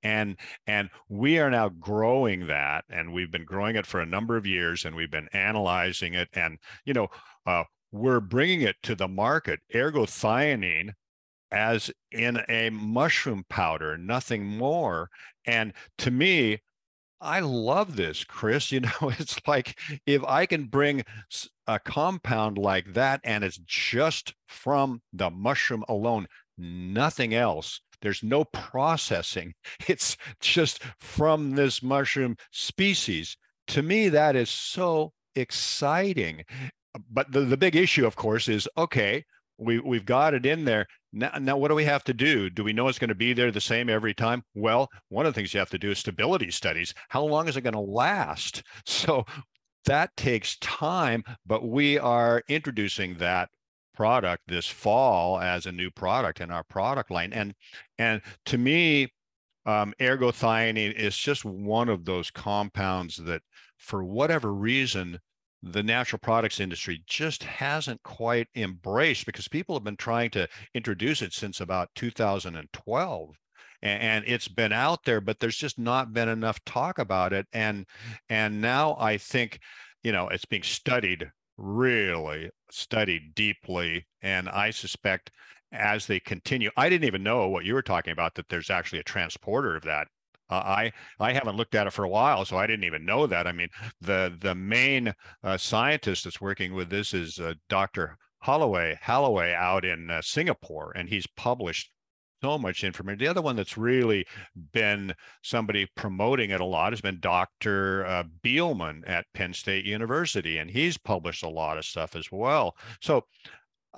[0.04, 4.38] And and we are now growing that, and we've been growing it for a number
[4.38, 7.08] of years, and we've been analyzing it, and you know,
[7.46, 9.60] uh, we're bringing it to the market.
[9.74, 10.92] Ergothioneine
[11.52, 15.10] as in a mushroom powder, nothing more.
[15.46, 16.60] And to me,
[17.20, 18.72] I love this, Chris.
[18.72, 21.04] You know, it's like if I can bring
[21.68, 26.28] a compound like that and it's just from the mushroom alone,
[26.58, 27.82] nothing else.
[28.02, 29.54] There's no processing.
[29.88, 33.38] It's just from this mushroom species.
[33.68, 36.44] To me, that is so exciting.
[37.10, 39.26] But the, the big issue, of course, is okay,
[39.58, 40.86] we, we've got it in there.
[41.14, 42.50] Now, now, what do we have to do?
[42.50, 44.44] Do we know it's going to be there the same every time?
[44.54, 46.94] Well, one of the things you have to do is stability studies.
[47.10, 48.64] How long is it going to last?
[48.86, 49.26] So
[49.86, 53.50] that takes time, but we are introducing that
[53.96, 57.34] product this fall as a new product in our product line.
[57.34, 57.54] And
[57.98, 59.14] and to me,
[59.66, 63.42] um, ergothioneine is just one of those compounds that,
[63.78, 65.20] for whatever reason,
[65.64, 71.22] the natural products industry just hasn't quite embraced because people have been trying to introduce
[71.22, 73.36] it since about 2012
[73.82, 77.86] and it's been out there but there's just not been enough talk about it and
[78.30, 79.60] and now i think
[80.04, 85.32] you know it's being studied really studied deeply and i suspect
[85.72, 89.00] as they continue i didn't even know what you were talking about that there's actually
[89.00, 90.08] a transporter of that
[90.50, 93.28] uh, I I haven't looked at it for a while, so I didn't even know
[93.28, 93.48] that.
[93.48, 93.70] I mean,
[94.02, 98.18] the the main uh, scientist that's working with this is uh, Dr.
[98.40, 101.92] Halliwell Halliwell out in uh, Singapore, and he's published
[102.44, 103.20] so much information.
[103.20, 104.26] The other one that's really
[104.72, 108.06] been somebody promoting it a lot has been Dr.
[108.06, 112.76] Uh, Beelman at Penn State University, and he's published a lot of stuff as well.
[113.02, 113.26] So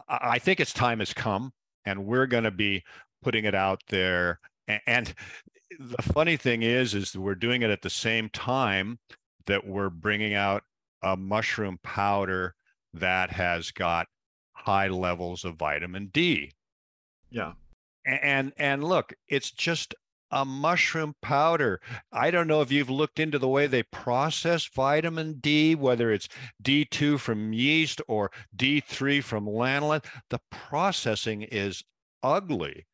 [0.08, 1.52] I think its time has come,
[1.86, 2.84] and we're going to be
[3.22, 4.40] putting it out there.
[4.86, 5.14] And
[5.80, 9.00] the funny thing is, is we're doing it at the same time
[9.46, 10.63] that we're bringing out
[11.02, 12.54] a mushroom powder
[12.94, 14.08] that has got
[14.52, 16.52] high levels of vitamin D.
[17.32, 17.54] Yeah.
[18.06, 19.96] And and look, it's just
[20.32, 21.80] a mushroom powder.
[22.12, 26.28] I don't know if you've looked into the way they process vitamin D, whether it's
[26.62, 30.04] D2 from yeast or D3 from lanolin.
[30.30, 31.84] The processing is
[32.22, 32.86] ugly.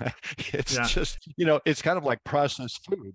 [0.52, 0.84] it's yeah.
[0.84, 3.14] just, you know, it's kind of like processed food.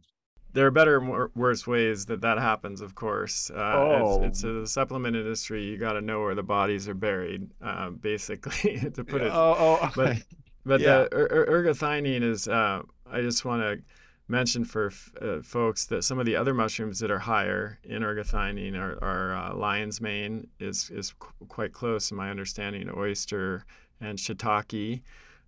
[0.53, 3.49] There are better, more, worse ways that that happens, of course.
[3.49, 4.23] Uh, oh.
[4.23, 5.63] it's, it's, a supplement industry.
[5.63, 9.31] You got to know where the bodies are buried, uh, basically, to put it.
[9.33, 9.91] Oh, oh.
[9.95, 10.17] But,
[10.65, 11.03] but yeah.
[11.03, 13.81] the er- ergothioneine is, uh, I just want to
[14.27, 18.01] mention for f- uh, folks that some of the other mushrooms that are higher in
[18.01, 22.97] ergothioneine are, are uh, lion's mane is, is qu- quite close, in my understanding, to
[22.97, 23.65] oyster
[24.01, 25.01] and shiitake.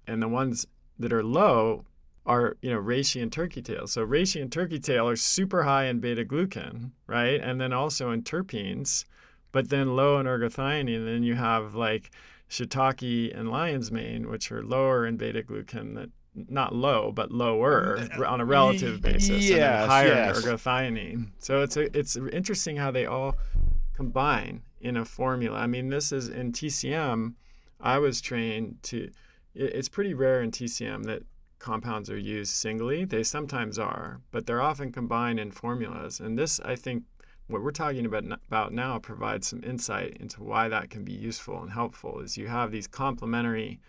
[0.07, 0.67] And the ones
[0.99, 1.85] that are low
[2.25, 3.87] are you know reishi and turkey tail.
[3.87, 7.39] So reishi and turkey tail are super high in beta glucan, right?
[7.41, 9.05] And then also in terpenes,
[9.51, 10.95] but then low in ergothioneine.
[10.95, 12.11] And then you have like
[12.49, 17.97] shiitake and lion's mane, which are lower in beta glucan that not low, but lower
[17.99, 20.37] mm, on a relative basis, yes, and higher yes.
[20.37, 21.27] in ergothioneine.
[21.39, 23.35] So it's a, it's interesting how they all
[23.93, 25.59] combine in a formula.
[25.59, 27.33] I mean, this is in TCM.
[27.79, 29.11] I was trained to
[29.55, 31.23] it's pretty rare in TCM that
[31.59, 33.05] compounds are used singly.
[33.05, 36.19] They sometimes are, but they're often combined in formulas.
[36.19, 37.03] And this, I think,
[37.47, 41.61] what we're talking about, about now provides some insight into why that can be useful
[41.61, 43.79] and helpful is you have these complementary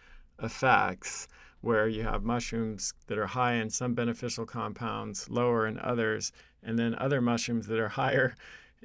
[0.42, 1.28] effects
[1.60, 6.30] where you have mushrooms that are high in some beneficial compounds, lower in others,
[6.62, 8.36] and then other mushrooms that are higher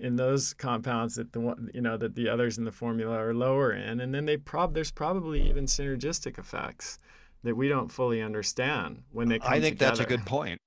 [0.02, 3.34] in those compounds that the one you know that the others in the formula are
[3.34, 6.98] lower in, and then they prob there's probably even synergistic effects
[7.44, 9.98] that we don't fully understand when they come I think together.
[9.98, 10.60] that's a good point.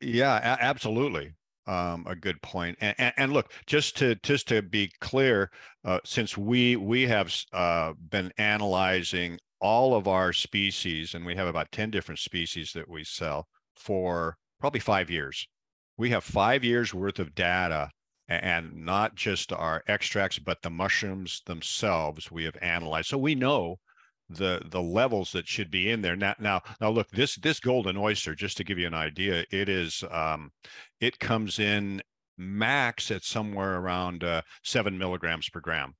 [0.00, 1.34] Yeah, absolutely.
[1.66, 2.76] Um, a good point.
[2.80, 5.50] And, and, and, look, just to just to be clear,
[5.84, 11.46] uh, since we we have uh, been analyzing all of our species, and we have
[11.46, 15.46] about ten different species that we sell for probably five years.
[15.96, 17.90] We have five years worth of data,
[18.42, 22.30] and not just our extracts, but the mushrooms themselves.
[22.30, 23.78] We have analyzed, so we know
[24.28, 26.16] the the levels that should be in there.
[26.16, 29.68] Now now now look this this golden oyster just to give you an idea it
[29.68, 30.50] is um
[31.00, 32.02] it comes in
[32.38, 35.94] max at somewhere around uh, seven milligrams per gram.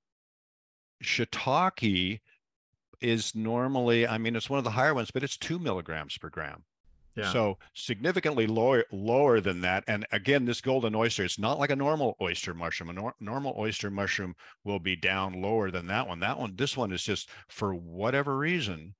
[1.02, 2.20] Shiitake
[3.02, 6.30] is normally i mean it's one of the higher ones but it's two milligrams per
[6.30, 6.64] gram
[7.14, 7.32] yeah.
[7.32, 9.84] So significantly lower lower than that.
[9.86, 12.90] And again, this golden oyster, it's not like a normal oyster mushroom.
[12.90, 16.20] A nor- normal oyster mushroom will be down lower than that one.
[16.20, 18.94] That one, this one is just for whatever reason.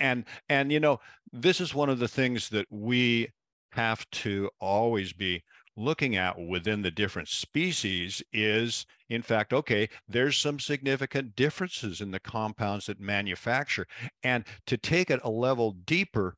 [0.00, 1.00] And and you know,
[1.32, 3.28] this is one of the things that we
[3.72, 5.42] have to always be
[5.76, 12.10] looking at within the different species is in fact okay there's some significant differences in
[12.10, 13.86] the compounds that manufacture
[14.22, 16.34] and to take it a level deeper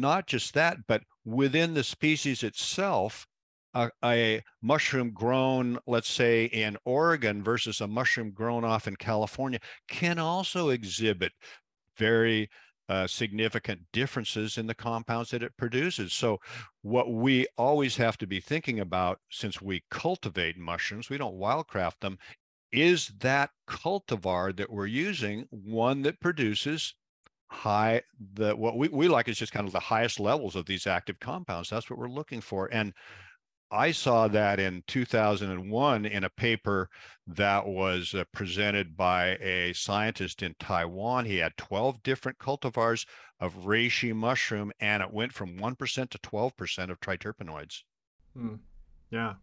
[0.00, 3.26] not just that, but within the species itself,
[3.74, 9.58] a, a, mushroom grown, let's say in Oregon versus a mushroom grown off in California
[9.88, 11.32] can also exhibit
[11.96, 12.48] very
[12.88, 16.12] uh, significant differences in the compounds that it produces.
[16.12, 16.38] So,
[16.82, 21.98] what we always have to be thinking about since we cultivate mushrooms, we don't wildcraft
[22.00, 22.16] them,
[22.72, 26.94] is that cultivar that we're using one that produces
[27.48, 28.02] high
[28.34, 31.18] the what we, we like is just kind of the highest levels of these active
[31.20, 31.70] compounds.
[31.70, 32.68] That's what we're looking for.
[32.72, 32.92] And
[33.70, 36.88] i saw that in 2001 in a paper
[37.26, 41.24] that was uh, presented by a scientist in taiwan.
[41.24, 43.06] He had 12 different cultivars
[43.40, 47.82] of reishi mushroom and it went from 1% to 12% of triterpenoids.
[48.34, 48.54] Hmm.
[49.10, 49.34] yeah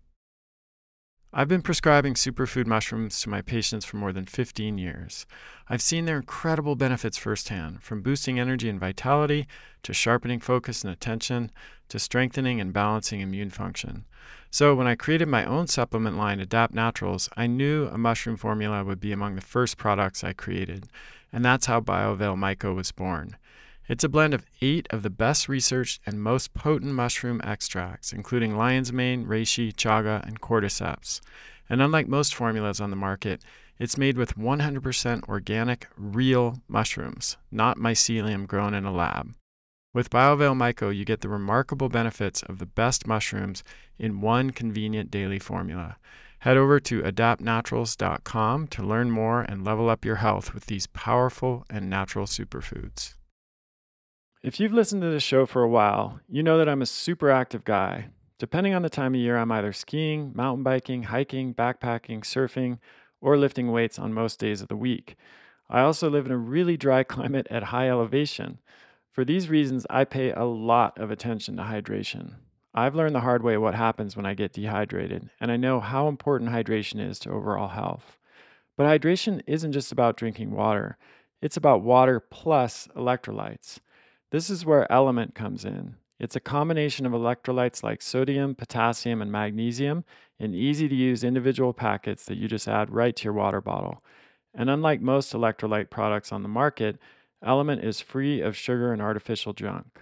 [1.36, 5.26] I've been prescribing superfood mushrooms to my patients for more than 15 years.
[5.67, 9.48] I've seen their incredible benefits firsthand, from boosting energy and vitality,
[9.82, 11.50] to sharpening focus and attention,
[11.89, 14.06] to strengthening and balancing immune function.
[14.52, 18.84] So, when I created my own supplement line, Adapt Naturals, I knew a mushroom formula
[18.84, 20.86] would be among the first products I created,
[21.32, 23.38] and that's how BioAvail Myco was born.
[23.89, 28.56] It's a blend of eight of the best researched and most potent mushroom extracts, including
[28.56, 31.19] lion's mane, reishi, chaga, and cordyceps.
[31.69, 33.41] And unlike most formulas on the market,
[33.78, 39.34] it's made with 100% organic, real mushrooms, not mycelium grown in a lab.
[39.93, 43.65] With BioAvail Myco, you get the remarkable benefits of the best mushrooms
[44.00, 45.98] in one convenient daily formula.
[46.39, 51.65] Head over to adaptnaturals.com to learn more and level up your health with these powerful
[51.69, 53.15] and natural superfoods.
[54.44, 57.32] If you've listened to this show for a while, you know that I'm a super
[57.32, 58.08] active guy.
[58.40, 62.80] Depending on the time of year, I'm either skiing, mountain biking, hiking, backpacking, surfing,
[63.22, 65.16] or lifting weights on most days of the week.
[65.70, 68.60] I also live in a really dry climate at high elevation.
[69.14, 72.34] For these reasons, I pay a lot of attention to hydration.
[72.74, 76.10] I've learned the hard way what happens when I get dehydrated, and I know how
[76.10, 78.18] important hydration is to overall health.
[78.76, 80.98] But hydration isn't just about drinking water,
[81.42, 83.80] it's about water plus electrolytes.
[84.34, 85.98] This is where Element comes in.
[86.19, 90.06] It's a combination of electrolytes like sodium, potassium, and magnesium
[90.39, 94.04] in easy to use individual packets that you just add right to your water bottle.
[94.52, 96.98] And unlike most electrolyte products on the market,
[97.43, 100.00] Element is free of sugar and artificial junk.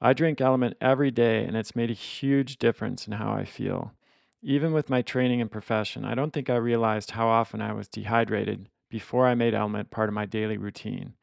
[0.00, 3.94] I drink Element every day, and it's made a huge difference in how I feel.
[4.42, 7.88] Even with my training and profession, I don't think I realized how often I was
[7.88, 11.14] dehydrated before I made Element part of my daily routine.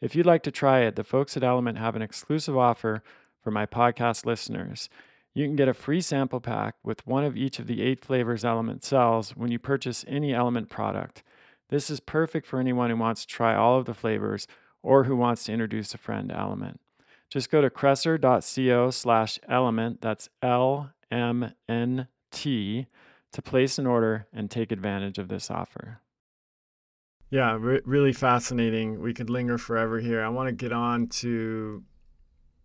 [0.00, 3.02] If you'd like to try it, the folks at Element have an exclusive offer
[3.42, 4.88] for my podcast listeners.
[5.34, 8.44] You can get a free sample pack with one of each of the eight flavors
[8.44, 11.22] Element sells when you purchase any Element product.
[11.68, 14.46] This is perfect for anyone who wants to try all of the flavors
[14.82, 16.80] or who wants to introduce a friend to Element.
[17.28, 22.86] Just go to kresser.co slash element, that's L M N T,
[23.32, 26.00] to place an order and take advantage of this offer.
[27.30, 29.00] Yeah, re- really fascinating.
[29.00, 30.22] We could linger forever here.
[30.22, 31.84] I want to get on to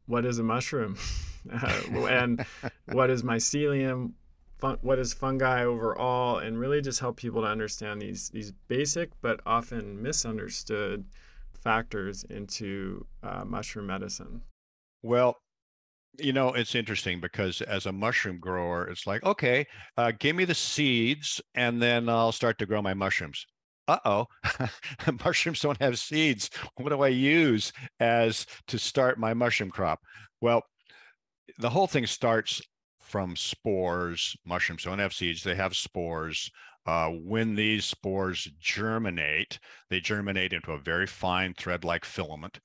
[0.07, 0.97] what is a mushroom
[1.49, 2.43] and
[2.91, 4.13] what is mycelium,
[4.57, 9.11] fun- what is fungi overall, and really just help people to understand these these basic
[9.21, 11.05] but often misunderstood
[11.53, 14.41] factors into uh, mushroom medicine?
[15.03, 15.37] Well,
[16.17, 20.45] you know, it's interesting because as a mushroom grower, it's like, okay, uh, give me
[20.45, 23.45] the seeds and then I'll start to grow my mushrooms.
[23.87, 24.27] Uh oh,
[25.23, 26.49] mushrooms don't have seeds.
[26.75, 29.99] What do I use as to start my mushroom crop?
[30.41, 30.63] Well,
[31.59, 32.61] the whole thing starts
[32.99, 34.35] from spores.
[34.43, 36.49] Mushrooms don't have seeds, they have spores.
[36.87, 39.59] Uh, when these spores germinate,
[39.89, 42.59] they germinate into a very fine thread like filament.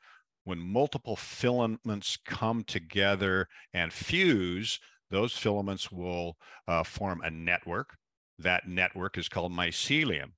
[0.45, 7.97] When multiple filaments come together and fuse, those filaments will uh, form a network.
[8.39, 10.33] That network is called mycelium.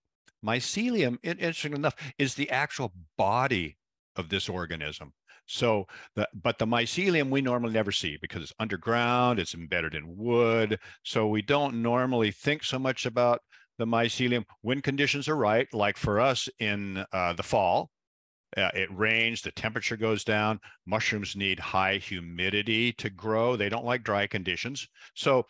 [0.44, 3.76] Mycelium, interesting enough, is the actual body
[4.16, 5.12] of this organism.
[5.46, 10.16] So, the, but the mycelium we normally never see because it's underground, it's embedded in
[10.16, 10.78] wood.
[11.02, 13.40] So we don't normally think so much about
[13.78, 17.90] the mycelium when conditions are right, like for us in uh, the fall.
[18.54, 20.60] Uh, it rains, the temperature goes down.
[20.86, 23.56] Mushrooms need high humidity to grow.
[23.56, 24.86] They don't like dry conditions.
[25.14, 25.46] So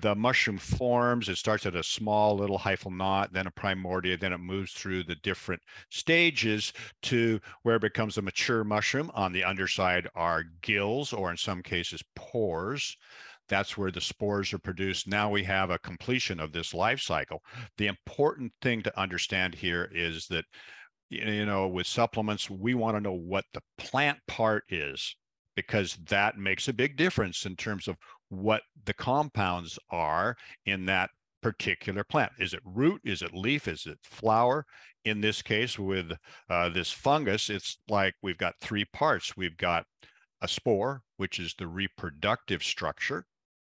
[0.00, 1.28] the mushroom forms.
[1.28, 5.04] It starts at a small little hyphal knot, then a primordia, then it moves through
[5.04, 9.10] the different stages to where it becomes a mature mushroom.
[9.14, 12.96] On the underside are gills, or in some cases, pores.
[13.48, 15.06] That's where the spores are produced.
[15.06, 17.42] Now we have a completion of this life cycle.
[17.78, 20.44] The important thing to understand here is that,
[21.10, 25.16] you know, with supplements, we want to know what the plant part is
[25.54, 27.96] because that makes a big difference in terms of
[28.28, 30.36] what the compounds are
[30.66, 31.10] in that
[31.42, 32.32] particular plant.
[32.38, 33.00] Is it root?
[33.04, 33.68] Is it leaf?
[33.68, 34.64] Is it flower?
[35.04, 36.12] In this case, with
[36.48, 39.36] uh, this fungus, it's like we've got three parts.
[39.36, 39.84] We've got
[40.40, 43.26] a spore, which is the reproductive structure.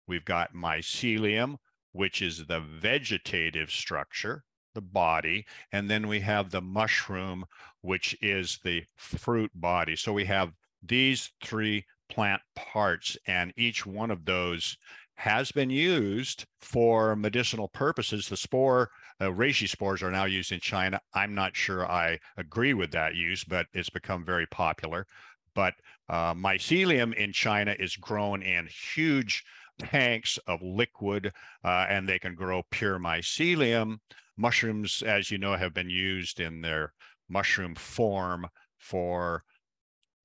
[0.07, 1.57] We've got mycelium,
[1.93, 4.45] which is the vegetative structure,
[4.75, 5.47] the body.
[5.73, 7.45] And then we have the mushroom,
[7.81, 9.97] which is the fruit body.
[9.97, 10.53] So we have
[10.83, 14.77] these three plant parts, and each one of those
[15.17, 18.29] has been used for medicinal purposes.
[18.29, 21.01] The spore, uh, reishi spores are now used in China.
[21.15, 25.07] I'm not sure I agree with that use, but it's become very popular.
[25.55, 25.75] But
[26.09, 29.45] uh, mycelium in China is grown in huge
[29.79, 31.33] tanks of liquid
[31.65, 33.99] uh, and they can grow pure mycelium.
[34.37, 36.93] Mushrooms, as you know, have been used in their
[37.29, 38.47] mushroom form
[38.79, 39.45] for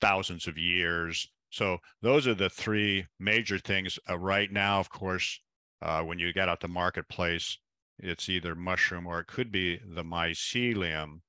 [0.01, 1.27] thousands of years.
[1.49, 3.99] So those are the three major things.
[4.09, 5.39] Uh, right now, of course,
[5.81, 7.57] uh, when you get out the marketplace,
[7.97, 11.21] it's either mushroom or it could be the mycelium.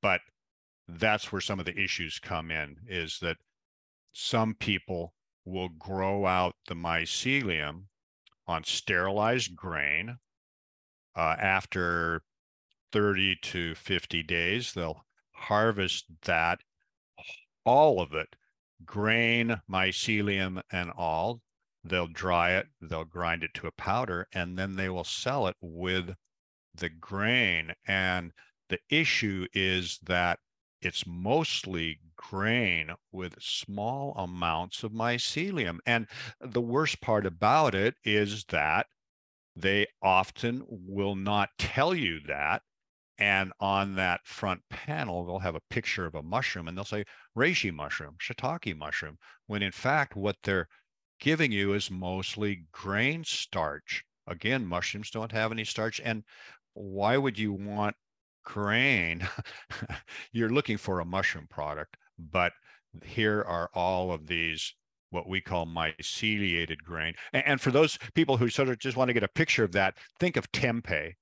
[0.00, 0.20] But
[0.86, 3.38] that's where some of the issues come in is that
[4.12, 5.14] some people
[5.44, 7.84] will grow out the mycelium
[8.46, 10.18] on sterilized grain.
[11.16, 12.22] Uh, after
[12.92, 16.60] 30 to 50 days, they'll harvest that,
[17.64, 18.36] all of it,
[18.84, 21.40] grain, mycelium, and all.
[21.82, 25.56] They'll dry it, they'll grind it to a powder, and then they will sell it
[25.60, 26.14] with
[26.74, 27.74] the grain.
[27.86, 28.32] And
[28.68, 30.38] the issue is that
[30.80, 35.78] it's mostly grain with small amounts of mycelium.
[35.86, 36.06] And
[36.40, 38.86] the worst part about it is that
[39.56, 42.62] they often will not tell you that.
[43.16, 47.04] And on that front panel, they'll have a picture of a mushroom and they'll say
[47.36, 50.68] reishi mushroom, shiitake mushroom, when in fact, what they're
[51.20, 54.04] giving you is mostly grain starch.
[54.26, 56.00] Again, mushrooms don't have any starch.
[56.04, 56.24] And
[56.72, 57.94] why would you want
[58.44, 59.26] grain,
[60.32, 62.52] you're looking for a mushroom product, but
[63.02, 64.74] here are all of these
[65.10, 67.14] what we call myceliated grain.
[67.32, 69.96] And, for those people who sort of just want to get a picture of that,
[70.18, 71.12] think of tempeh.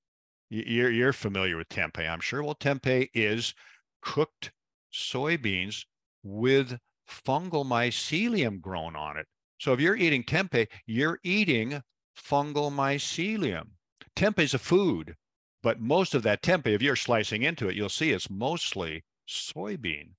[0.50, 2.42] You're, you're familiar with tempeh, I'm sure.
[2.42, 3.54] Well, tempeh is
[4.02, 4.52] cooked
[4.92, 5.84] soybeans
[6.22, 6.78] with
[7.08, 9.26] fungal mycelium grown on it.
[9.58, 11.82] So if you're eating tempeh, you're eating
[12.16, 13.70] fungal mycelium.
[14.16, 15.14] Tempeh is a food.
[15.62, 20.14] But most of that tempeh, if you're slicing into it, you'll see it's mostly soybean.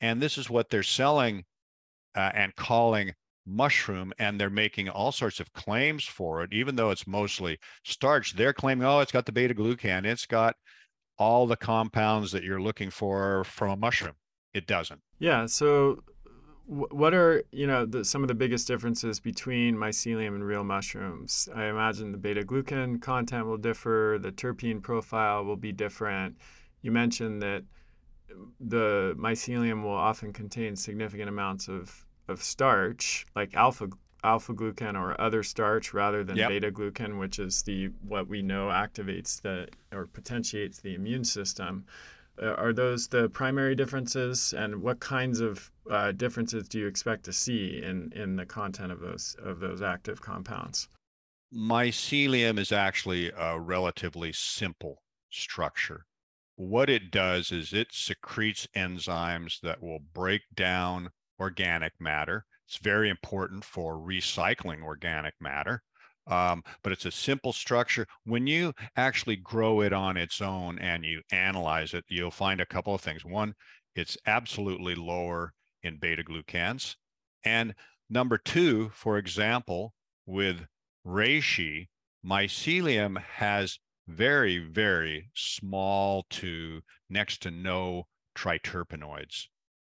[0.00, 1.44] And this is what they're selling
[2.14, 3.12] uh, and calling
[3.46, 4.12] mushroom.
[4.18, 8.34] And they're making all sorts of claims for it, even though it's mostly starch.
[8.36, 10.56] They're claiming, oh, it's got the beta glucan, it's got
[11.18, 14.14] all the compounds that you're looking for from a mushroom.
[14.54, 15.00] It doesn't.
[15.18, 15.46] Yeah.
[15.46, 16.02] So
[16.70, 21.48] what are you know the, some of the biggest differences between mycelium and real mushrooms?
[21.54, 26.36] I imagine the beta glucan content will differ, the terpene profile will be different.
[26.80, 27.64] You mentioned that
[28.58, 33.88] the mycelium will often contain significant amounts of, of starch, like alpha
[34.22, 36.48] alpha glucan or other starch, rather than yep.
[36.48, 41.84] beta glucan, which is the what we know activates the or potentiates the immune system.
[42.40, 47.24] uh, are those the primary differences, and what kinds of uh, differences do you expect
[47.24, 50.88] to see in in the content of those of those active compounds?
[51.52, 56.06] Mycelium is actually a relatively simple structure.
[56.60, 61.08] What it does is it secretes enzymes that will break down
[61.38, 62.44] organic matter.
[62.68, 65.82] It's very important for recycling organic matter.
[66.26, 68.06] Um, but it's a simple structure.
[68.24, 72.66] When you actually grow it on its own and you analyze it, you'll find a
[72.66, 73.24] couple of things.
[73.24, 73.54] One,
[73.94, 76.94] it's absolutely lower in beta glucans.
[77.42, 77.74] And
[78.10, 79.94] number two, for example,
[80.26, 80.66] with
[81.06, 81.88] reishi,
[82.22, 83.78] mycelium has
[84.10, 88.06] very, very small to next to no
[88.36, 89.46] triterpenoids.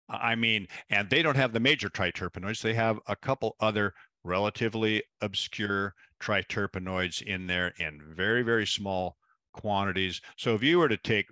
[0.08, 2.62] I mean, and they don't have the major triterpenoids.
[2.62, 3.92] They have a couple other
[4.24, 9.16] relatively obscure triterpenoids in there in very, very small
[9.52, 10.20] quantities.
[10.36, 11.26] So if you were to take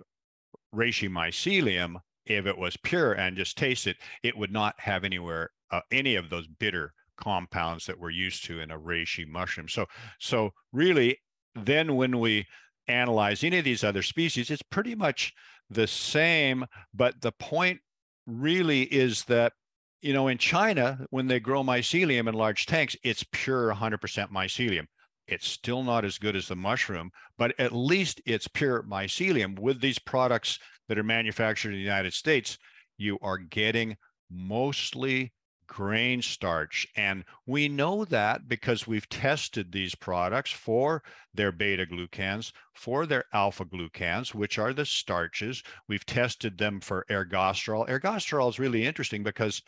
[0.73, 5.49] reishi mycelium, if it was pure and just taste it, it would not have anywhere
[5.71, 9.67] uh, any of those bitter compounds that we're used to in a reishi mushroom.
[9.67, 9.85] So,
[10.19, 11.17] so really,
[11.55, 12.45] then when we
[12.87, 15.33] analyze any of these other species, it's pretty much
[15.69, 16.65] the same.
[16.93, 17.79] But the point
[18.25, 19.53] really is that
[20.01, 23.97] you know, in China, when they grow mycelium in large tanks, it's pure 100%
[24.31, 24.85] mycelium.
[25.27, 29.59] It's still not as good as the mushroom, but at least it's pure mycelium.
[29.59, 32.57] With these products that are manufactured in the United States,
[32.97, 33.97] you are getting
[34.29, 35.33] mostly
[35.67, 36.87] grain starch.
[36.95, 41.03] And we know that because we've tested these products for
[41.33, 45.61] their beta glucans, for their alpha glucans, which are the starches.
[45.87, 47.87] We've tested them for ergosterol.
[47.87, 49.61] Ergosterol is really interesting because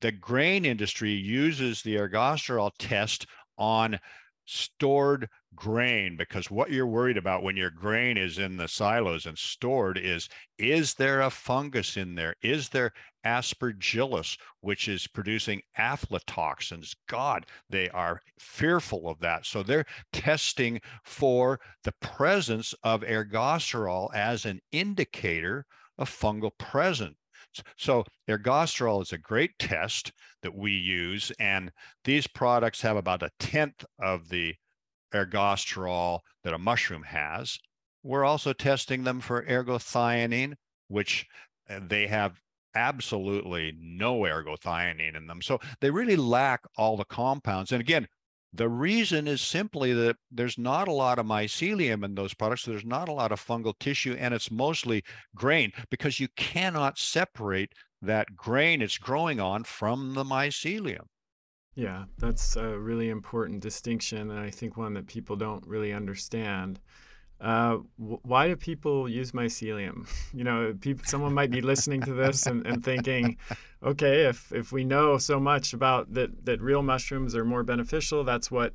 [0.00, 3.26] the grain industry uses the ergosterol test
[3.58, 3.98] on
[4.44, 9.38] stored grain because what you're worried about when your grain is in the silos and
[9.38, 10.28] stored is
[10.58, 12.92] is there a fungus in there is there
[13.24, 16.94] aspergillus which is producing aflatoxins.
[17.08, 19.46] God they are fearful of that.
[19.46, 25.66] So they're testing for the presence of ergosterol as an indicator
[25.98, 27.16] of fungal presence.
[27.76, 30.12] So ergosterol is a great test
[30.42, 31.70] that we use, and
[32.04, 34.54] these products have about a tenth of the
[35.12, 37.58] ergosterol that a mushroom has.
[38.02, 40.54] We're also testing them for ergothioneine,
[40.88, 41.26] which
[41.68, 42.40] uh, they have
[42.74, 45.42] absolutely no ergothioneine in them.
[45.42, 47.72] So they really lack all the compounds.
[47.72, 48.08] And again,
[48.52, 52.66] the reason is simply that there's not a lot of mycelium in those products.
[52.66, 55.02] There's not a lot of fungal tissue, and it's mostly
[55.34, 61.06] grain because you cannot separate that grain it's growing on from the mycelium.
[61.74, 66.80] Yeah, that's a really important distinction, and I think one that people don't really understand.
[67.42, 70.08] Uh, why do people use mycelium?
[70.34, 73.36] You know, people, someone might be listening to this and, and thinking,
[73.82, 78.24] okay, if, if we know so much about that, that real mushrooms are more beneficial,
[78.24, 78.72] that's what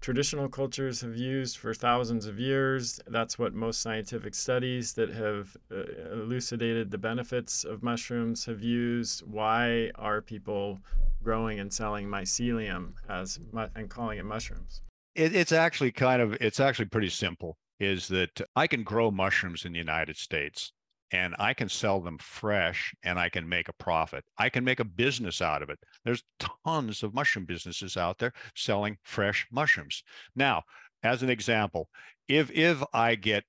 [0.00, 2.98] traditional cultures have used for thousands of years.
[3.06, 9.20] That's what most scientific studies that have uh, elucidated the benefits of mushrooms have used.
[9.20, 10.80] Why are people
[11.22, 13.38] growing and selling mycelium as
[13.76, 14.82] and calling it mushrooms?
[15.14, 19.64] It, it's actually kind of it's actually pretty simple is that I can grow mushrooms
[19.64, 20.72] in the United States
[21.12, 24.24] and I can sell them fresh and I can make a profit.
[24.38, 25.78] I can make a business out of it.
[26.04, 26.24] There's
[26.64, 30.02] tons of mushroom businesses out there selling fresh mushrooms.
[30.34, 30.62] Now,
[31.02, 31.88] as an example,
[32.28, 33.44] if if I get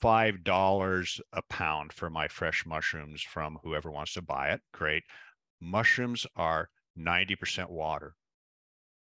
[0.00, 5.04] five dollars a pound for my fresh mushrooms from whoever wants to buy it, great.
[5.60, 6.68] Mushrooms are
[6.98, 8.14] 90% water.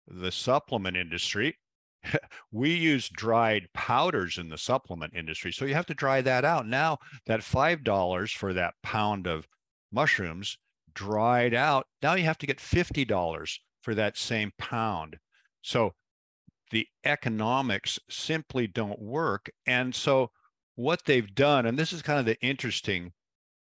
[0.07, 1.57] The supplement industry
[2.51, 5.51] we use dried powders in the supplement industry.
[5.51, 6.67] So you have to dry that out.
[6.67, 9.47] Now, that $5 for that pound of
[9.91, 10.57] mushrooms
[10.93, 15.17] dried out, now you have to get $50 for that same pound.
[15.61, 15.93] So
[16.71, 19.49] the economics simply don't work.
[19.65, 20.31] And so
[20.75, 23.13] what they've done, and this is kind of the interesting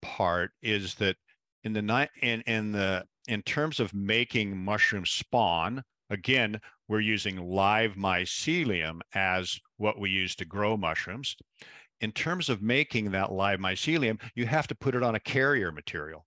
[0.02, 1.16] part, is that
[1.64, 6.60] in the night in in the in terms of making mushroom spawn, again,
[6.90, 11.36] we're using live mycelium as what we use to grow mushrooms.
[12.00, 15.70] In terms of making that live mycelium, you have to put it on a carrier
[15.70, 16.26] material.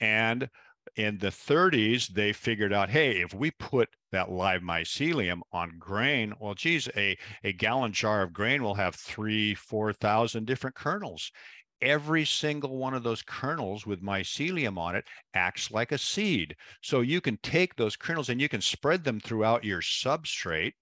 [0.00, 0.50] And
[0.96, 6.34] in the 30s, they figured out, hey, if we put that live mycelium on grain,
[6.38, 11.32] well, geez, a, a gallon jar of grain will have three, 4,000 different kernels
[11.80, 16.56] every single one of those kernels with mycelium on it acts like a seed.
[16.82, 20.72] So you can take those kernels and you can spread them throughout your substrate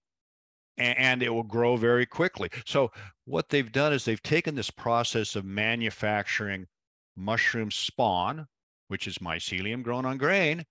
[0.77, 2.49] and it will grow very quickly.
[2.65, 2.91] So
[3.25, 6.67] what they've done is they've taken this process of manufacturing
[7.15, 8.47] mushroom spawn,
[8.87, 10.65] which is mycelium grown on grain,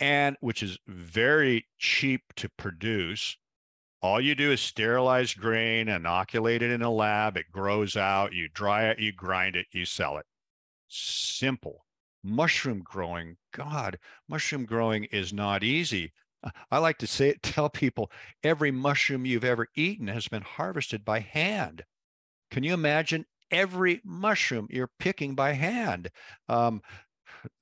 [0.00, 3.36] and which is very cheap to produce.
[4.04, 8.50] All you do is sterilize grain, inoculate it in a lab, it grows out, you
[8.50, 10.26] dry it, you grind it, you sell it.
[10.88, 11.86] Simple.
[12.22, 13.98] Mushroom growing, God,
[14.28, 16.12] mushroom growing is not easy.
[16.70, 18.10] I like to say tell people
[18.42, 21.82] every mushroom you've ever eaten has been harvested by hand.
[22.50, 26.10] Can you imagine every mushroom you're picking by hand?
[26.50, 26.82] Um,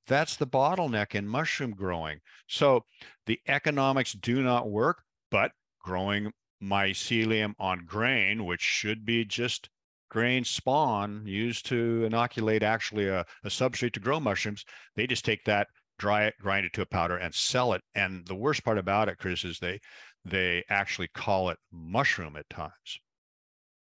[0.09, 2.21] that's the bottleneck in mushroom growing.
[2.49, 2.85] So
[3.27, 5.53] the economics do not work, but
[5.83, 9.69] growing mycelium on grain, which should be just
[10.13, 14.63] grain spawn used to inoculate actually a, a substrate to grow mushrooms,
[14.95, 15.69] they just take that
[15.99, 17.81] dry it, grind it to a powder, and sell it.
[17.95, 19.81] And the worst part about it, Chris, is they
[20.25, 23.01] they actually call it mushroom at times.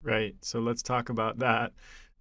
[0.03, 0.35] Right.
[0.41, 1.73] So let's talk about that.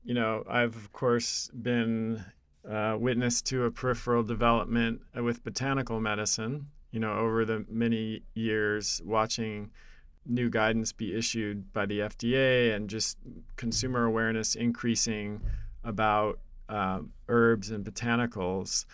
[0.03, 2.23] You know, I've of course been
[2.69, 6.67] uh, witness to a peripheral development with botanical medicine.
[6.91, 9.71] You know, over the many years, watching
[10.25, 13.17] new guidance be issued by the FDA and just
[13.57, 15.41] consumer awareness increasing
[15.83, 18.85] about uh, herbs and botanicals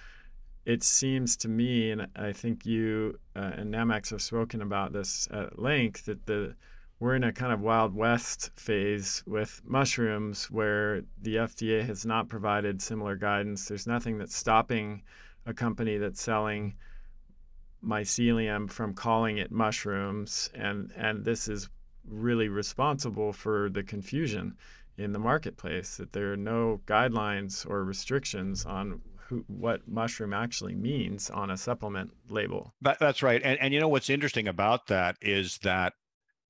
[0.65, 5.27] it seems to me, and I think you uh, and Nammex have spoken about this
[5.31, 6.55] at length, that the
[6.99, 12.29] we're in a kind of wild west phase with mushrooms where the FDA has not
[12.29, 13.67] provided similar guidance.
[13.67, 15.01] There's nothing that's stopping
[15.47, 16.75] a company that's selling
[17.85, 21.69] mycelium from calling it mushrooms, and and this is
[22.05, 24.55] really responsible for the confusion
[24.97, 30.75] in the marketplace that there are no guidelines or restrictions on who, what mushroom actually
[30.75, 32.73] means on a supplement label.
[32.81, 33.41] That, that's right.
[33.43, 35.93] And, and you know what's interesting about that is that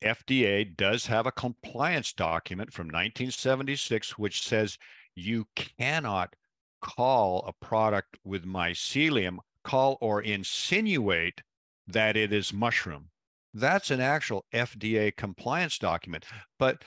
[0.04, 4.78] FDA does have a compliance document from 1976 which says
[5.16, 6.36] you cannot
[6.82, 11.42] call a product with mycelium, call or insinuate
[11.88, 13.10] that it is mushroom.
[13.54, 16.26] That's an actual FDA compliance document.
[16.58, 16.84] But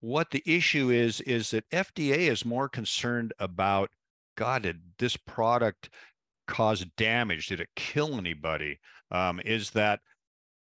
[0.00, 3.90] what the issue is, is that FDA is more concerned about
[4.36, 5.90] God, did this product
[6.46, 7.48] cause damage?
[7.48, 8.78] Did it kill anybody?
[9.10, 10.00] Um, is that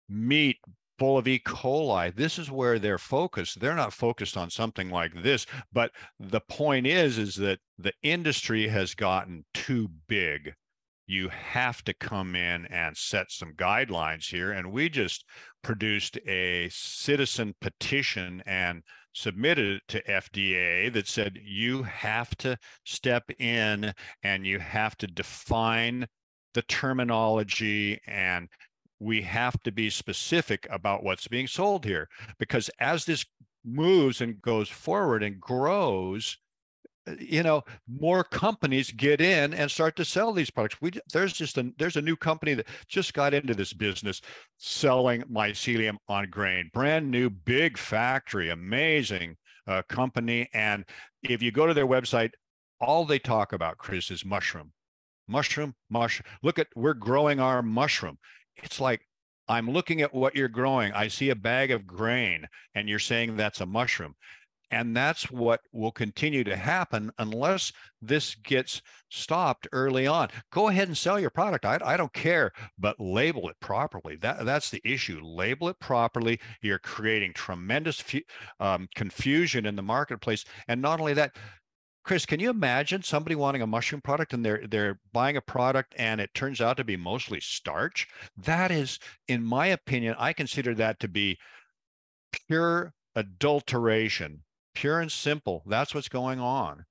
[0.09, 0.59] meat
[0.97, 1.41] full of E.
[1.45, 2.15] coli?
[2.15, 3.59] This is where they're focused.
[3.59, 5.45] They're not focused on something like this.
[5.73, 5.91] But
[6.21, 10.55] the point is, is that the industry has gotten too big.
[11.07, 14.53] You have to come in and set some guidelines here.
[14.53, 15.25] And we just
[15.63, 18.83] produced a citizen petition and
[19.13, 23.93] submitted it to FDA that said you have to step in
[24.23, 26.07] and you have to define
[26.55, 28.49] the terminology and
[29.01, 33.25] we have to be specific about what's being sold here because as this
[33.65, 36.39] moves and goes forward and grows
[37.19, 40.81] you know more companies get in and start to sell these products.
[40.81, 44.21] We there's just a there's a new company that just got into this business
[44.59, 46.71] selling mycelium on grain.
[46.73, 49.37] Brand new big factory amazing
[49.67, 50.49] uh, company.
[50.55, 50.85] And
[51.23, 52.31] if you go to their website
[52.81, 54.73] all they talk about chris is mushroom.
[55.29, 58.19] Mushroom mushroom look at we're growing our mushroom.
[58.57, 59.03] It's like
[59.47, 60.93] i'm looking at what you're growing.
[60.93, 64.15] I see a bag of grain and you're saying that's a mushroom
[64.75, 67.73] and that's what will continue to happen unless
[68.03, 70.29] this gets stopped early on.
[70.51, 71.65] Go ahead and sell your product.
[71.65, 74.17] I, I don't care, but label it properly.
[74.17, 75.21] That, that's the issue.
[75.23, 76.41] Label it properly.
[76.61, 78.03] You're creating tremendous
[78.59, 80.45] um, confusion in the marketplace.
[80.67, 81.37] And not only that,
[82.03, 85.95] Chris, can you imagine somebody wanting a mushroom product and they're they're buying a product
[85.97, 88.09] and it turns out to be mostly starch?
[88.37, 88.99] That is,
[89.29, 91.39] in my opinion, I consider that to be
[92.49, 94.44] pure adulteration
[94.75, 95.63] pure and simple.
[95.67, 96.85] That's what's going on.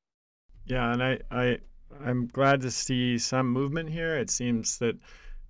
[0.65, 1.59] Yeah, and I, I
[2.03, 4.17] I'm glad to see some movement here.
[4.17, 4.97] It seems that,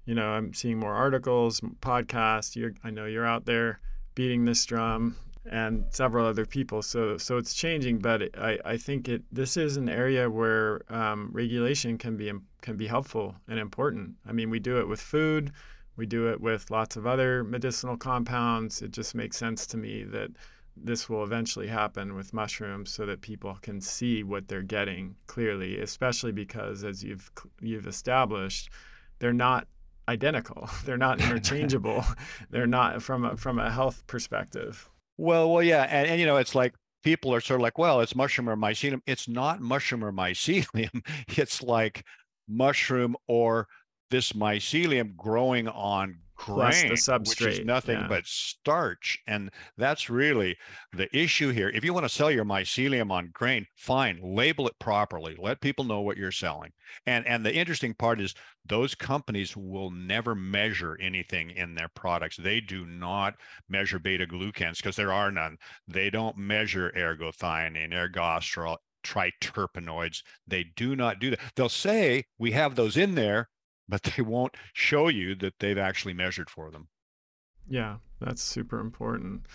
[0.05, 2.55] you know, I'm seeing more articles, podcasts.
[2.55, 3.79] You're, I know you're out there
[4.15, 5.15] beating this drum,
[5.49, 6.81] and several other people.
[6.81, 7.99] So, so it's changing.
[7.99, 9.23] But it, I, I think it.
[9.31, 12.31] This is an area where um, regulation can be
[12.61, 14.15] can be helpful and important.
[14.27, 15.51] I mean, we do it with food.
[15.95, 18.81] We do it with lots of other medicinal compounds.
[18.81, 20.31] It just makes sense to me that
[20.75, 25.79] this will eventually happen with mushrooms so that people can see what they're getting clearly
[25.79, 28.69] especially because as you've you've established
[29.19, 29.67] they're not
[30.07, 30.69] identical.
[30.85, 32.03] They're not interchangeable.
[32.49, 34.89] They're not from a from a health perspective.
[35.17, 38.01] Well well yeah and, and you know it's like people are sort of like well
[38.01, 39.01] it's mushroom or mycelium.
[39.05, 41.01] It's not mushroom or mycelium.
[41.37, 42.05] It's like
[42.47, 43.67] mushroom or
[44.09, 48.07] this mycelium growing on grain, the substrate, which is nothing yeah.
[48.07, 49.19] but starch.
[49.27, 50.57] And that's really
[50.91, 51.69] the issue here.
[51.69, 55.35] If you want to sell your mycelium on grain, fine, label it properly.
[55.39, 56.71] Let people know what you're selling.
[57.05, 58.35] And and the interesting part is
[58.65, 62.37] those companies will never measure anything in their products.
[62.37, 63.35] They do not
[63.69, 65.57] measure beta glucans because there are none.
[65.87, 70.21] They don't measure ergothioneine, ergosterol, triterpenoids.
[70.47, 71.39] They do not do that.
[71.55, 73.49] They'll say we have those in there,
[73.87, 76.87] but they won't show you that they've actually measured for them.
[77.67, 79.45] Yeah, that's super important.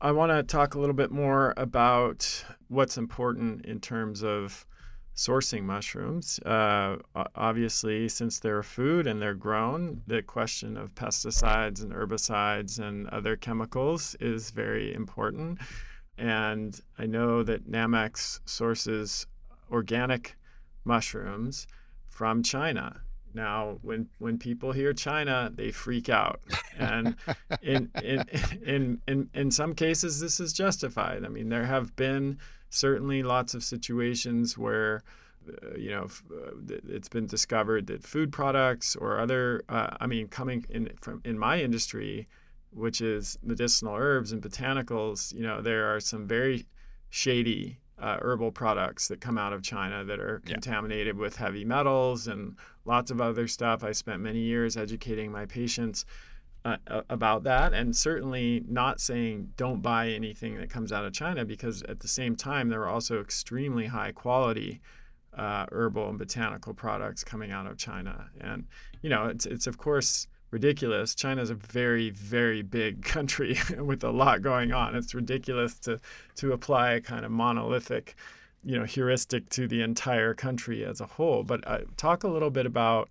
[0.00, 4.66] I want to talk a little bit more about what's important in terms of
[5.14, 6.38] sourcing mushrooms.
[6.40, 6.98] Uh,
[7.34, 13.36] obviously, since they're food and they're grown, the question of pesticides and herbicides and other
[13.36, 15.58] chemicals is very important.
[16.18, 19.26] And I know that Nammex sources
[19.72, 20.36] organic
[20.84, 21.66] mushrooms
[22.06, 23.00] from China.
[23.36, 26.40] Now, when when people hear China, they freak out,
[26.78, 27.14] and
[27.62, 28.24] in, in
[28.64, 31.22] in in in some cases, this is justified.
[31.22, 32.38] I mean, there have been
[32.70, 35.02] certainly lots of situations where
[35.46, 40.28] uh, you know uh, it's been discovered that food products or other uh, I mean,
[40.28, 42.26] coming in from in my industry,
[42.70, 46.64] which is medicinal herbs and botanicals, you know, there are some very
[47.10, 50.52] shady uh, herbal products that come out of China that are yeah.
[50.54, 53.82] contaminated with heavy metals and lots of other stuff.
[53.82, 56.04] I spent many years educating my patients
[56.64, 56.76] uh,
[57.08, 61.82] about that, and certainly not saying don't buy anything that comes out of China because
[61.84, 64.80] at the same time, there are also extremely high quality.
[65.32, 68.64] Uh, herbal and botanical products coming out of China, and
[69.02, 71.14] you know it's it's of course ridiculous.
[71.14, 74.94] China is a very, very big country with a lot going on.
[74.94, 76.00] It's ridiculous to
[76.36, 78.14] to apply a kind of monolithic,
[78.64, 81.42] you know, heuristic to the entire country as a whole.
[81.42, 83.08] But uh, talk a little bit about,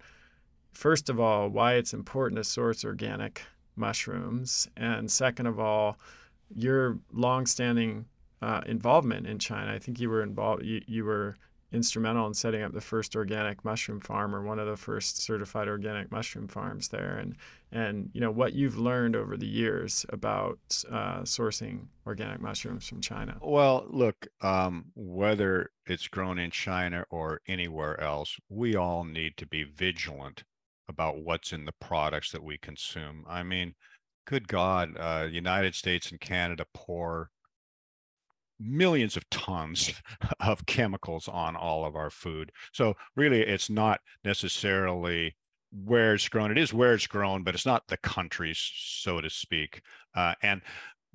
[0.74, 3.44] first of all, why it's important to source organic
[3.76, 5.98] mushrooms, and second of all,
[6.54, 8.06] your longstanding
[8.42, 9.74] uh, involvement in China.
[9.74, 10.64] I think you were involved.
[10.64, 11.36] You, you were
[11.76, 15.68] instrumental in setting up the first organic mushroom farm or one of the first certified
[15.68, 17.36] organic mushroom farms there and
[17.72, 20.58] and you know what you've learned over the years about
[20.90, 23.38] uh, sourcing organic mushrooms from China.
[23.42, 29.46] Well, look, um, whether it's grown in China or anywhere else, we all need to
[29.46, 30.44] be vigilant
[30.88, 33.26] about what's in the products that we consume.
[33.28, 33.74] I mean,
[34.26, 37.30] good God, uh, United States and Canada pour
[38.60, 39.94] millions of tons
[40.40, 42.52] of chemicals on all of our food.
[42.72, 45.36] So really, it's not necessarily
[45.84, 46.52] where it's grown.
[46.52, 49.82] It is where it's grown, but it's not the countries, so to speak.
[50.16, 50.62] Uh, and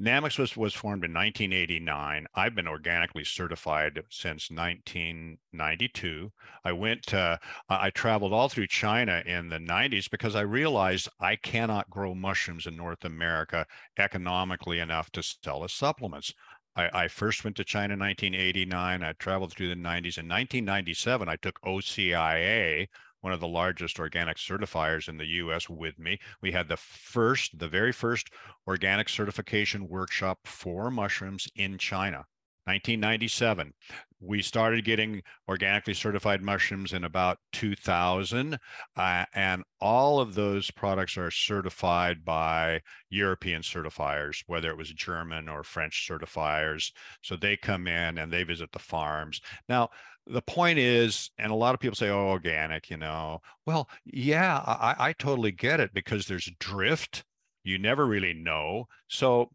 [0.01, 2.27] Nammex was, was formed in 1989.
[2.35, 6.33] I've been organically certified since 1992.
[6.65, 7.37] I went, uh,
[7.69, 12.67] I traveled all through China in the 90s because I realized I cannot grow mushrooms
[12.67, 13.67] in North America
[13.99, 16.33] economically enough to sell as supplements.
[16.77, 19.03] I, I, first went to China in 1989.
[19.03, 20.19] I traveled through the 90s.
[20.19, 22.87] In 1997, I took OCIA,
[23.21, 26.19] one of the largest organic certifiers in the US, with me.
[26.41, 28.31] We had the first, the very first
[28.67, 32.27] organic certification workshop for mushrooms in China.
[32.71, 33.73] 1997.
[34.21, 38.59] We started getting organically certified mushrooms in about 2000,
[38.97, 45.49] uh, and all of those products are certified by European certifiers, whether it was German
[45.49, 46.93] or French certifiers.
[47.23, 49.41] So they come in and they visit the farms.
[49.69, 49.89] Now,
[50.27, 53.41] the point is, and a lot of people say, oh, organic, you know.
[53.67, 57.25] Well, yeah, I, I totally get it because there's drift.
[57.65, 58.85] You never really know.
[59.09, 59.51] So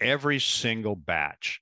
[0.00, 1.60] every single batch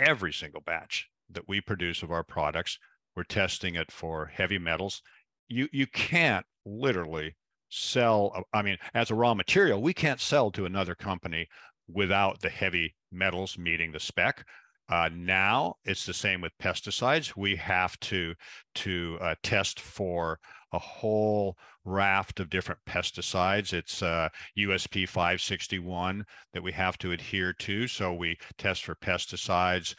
[0.00, 2.78] every single batch that we produce of our products.
[3.14, 5.02] We're testing it for heavy metals.
[5.48, 7.36] You you can't literally
[7.68, 8.44] sell.
[8.52, 11.48] I mean, as a raw material, we can't sell to another company
[11.88, 14.46] without the heavy metals meeting the spec.
[14.90, 17.36] Uh, now it's the same with pesticides.
[17.36, 18.34] We have to
[18.74, 20.40] to uh, test for
[20.72, 23.72] a whole raft of different pesticides.
[23.72, 24.28] It's uh,
[24.58, 27.86] USP 561 that we have to adhere to.
[27.86, 29.94] So we test for pesticides.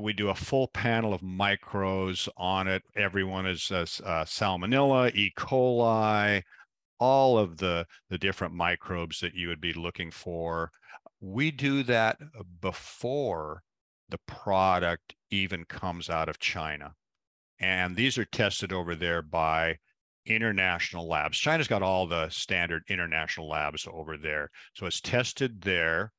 [0.00, 2.82] We do a full panel of micros on it.
[2.96, 5.32] Everyone is uh, uh, Salmonella, E.
[5.36, 6.42] coli,
[6.98, 10.70] all of the, the different microbes that you would be looking for.
[11.20, 12.18] We do that
[12.60, 13.62] before
[14.12, 16.92] the product even comes out of China.
[17.58, 19.78] And these are tested over there by
[20.26, 21.38] international labs.
[21.38, 24.50] China's got all the standard international labs over there.
[24.74, 26.12] So it's tested there.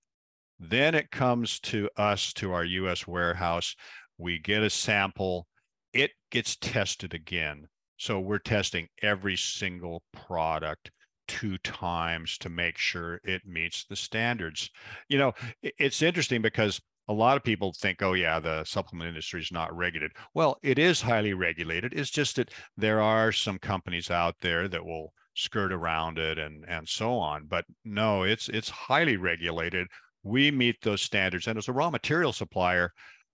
[0.59, 3.75] Then it comes to us, to our US warehouse.
[4.17, 5.47] We get a sample,
[5.93, 7.67] it gets tested again.
[7.97, 10.89] So we're testing every single product
[11.27, 14.71] two times to make sure it meets the standards.
[15.07, 19.41] You know, it's interesting because a lot of people think, oh, yeah, the supplement industry
[19.41, 20.15] is not regulated.
[20.33, 21.93] Well, it is highly regulated.
[21.93, 26.63] It's just that there are some companies out there that will skirt around it and
[26.67, 27.45] and so on.
[27.47, 29.87] But no, it's it's highly regulated.
[30.23, 31.47] We meet those standards.
[31.47, 32.93] And as a raw material supplier,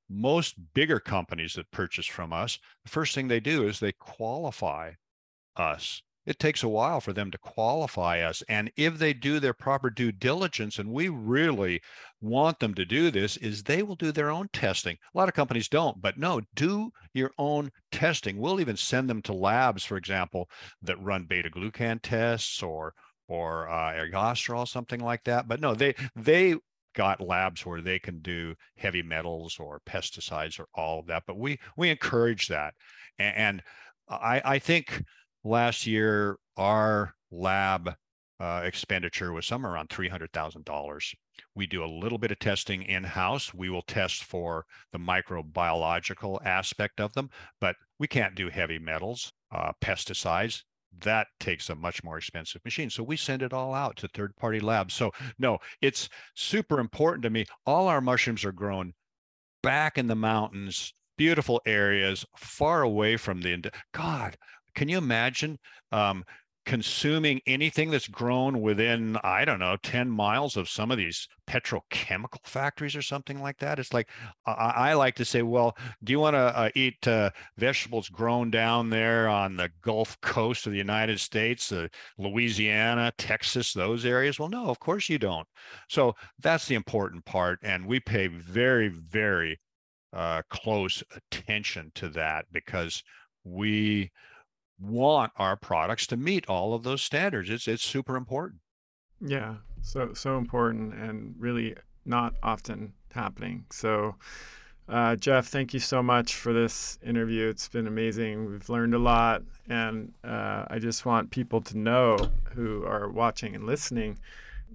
[0.10, 4.94] most bigger companies that purchase from us, the first thing they do is they qualify
[5.56, 8.44] us it takes a while for them to qualify us.
[8.48, 11.82] And if they do their proper due diligence, and we really
[12.22, 14.96] want them to do this, is they will do their own testing.
[15.16, 18.38] A lot of companies don't, but no, do your own testing.
[18.38, 20.48] We'll even send them to labs, for example,
[20.84, 22.94] that run beta glucan tests or
[23.28, 25.48] or uh, ergosterol, something like that.
[25.48, 26.56] But no, they they
[26.94, 31.24] got labs where they can do heavy metals or pesticides or all of that.
[31.26, 32.76] But we we encourage that,
[33.18, 33.64] and, and
[34.08, 35.04] I I think
[35.44, 37.96] last year, our lab
[38.40, 41.16] uh, expenditure was somewhere around $300,000.
[41.56, 43.54] We do a little bit of testing in house.
[43.54, 47.30] We will test for the microbiological aspect of them,
[47.60, 50.64] but we can't do heavy metals, uh, pesticides.
[51.02, 52.90] That takes a much more expensive machine.
[52.90, 54.94] So we send it all out to third party labs.
[54.94, 57.46] So, no, it's super important to me.
[57.66, 58.94] All our mushrooms are grown
[59.62, 63.72] back in the mountains, beautiful areas, far away from the.
[63.94, 64.38] God,
[64.80, 65.60] can you imagine
[65.92, 66.24] um,
[66.66, 72.40] consuming anything that's grown within i don't know 10 miles of some of these petrochemical
[72.46, 73.78] factories or something like that?
[73.78, 74.08] It's like
[74.46, 74.52] i,
[74.92, 78.90] I like to say well do you want to uh, eat uh, vegetables grown down
[78.90, 84.40] there on the gulf coast of the united states uh, louisiana texas those areas?
[84.40, 85.48] Well no of course you don't.
[85.90, 89.60] So that's the important part and we pay very very
[90.14, 93.04] uh, close attention to that because
[93.44, 94.12] we
[94.80, 97.50] want our products to meet all of those standards.
[97.50, 98.62] It's it's super important.
[99.22, 101.76] Yeah, so so important and really
[102.06, 103.66] not often happening.
[103.72, 104.16] So,
[104.88, 107.50] uh, Jeff, thank you so much for this interview.
[107.50, 108.46] It's been amazing.
[108.46, 112.18] We've learned a lot, and uh, I just want people to know
[112.54, 114.20] who are watching and listening.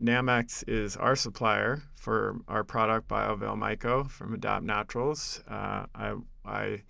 [0.03, 5.43] Nammex is our supplier for our product BioAvail Myco from Adapt Naturals.
[5.49, 6.83] Uh, I I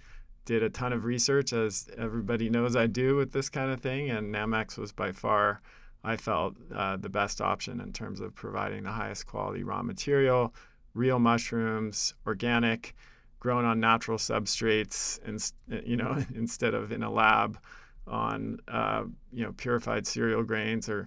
[0.45, 4.11] did a ton of research, as everybody knows I do with this kind of thing,
[4.11, 5.61] and Nammex was by far,
[6.03, 10.55] I felt, uh, the best option in terms of providing the highest quality raw material,
[10.93, 12.95] real mushrooms, organic,
[13.41, 17.59] grown on natural substrates, and you know instead of in a lab
[18.07, 21.07] on uh, you know purified cereal grains or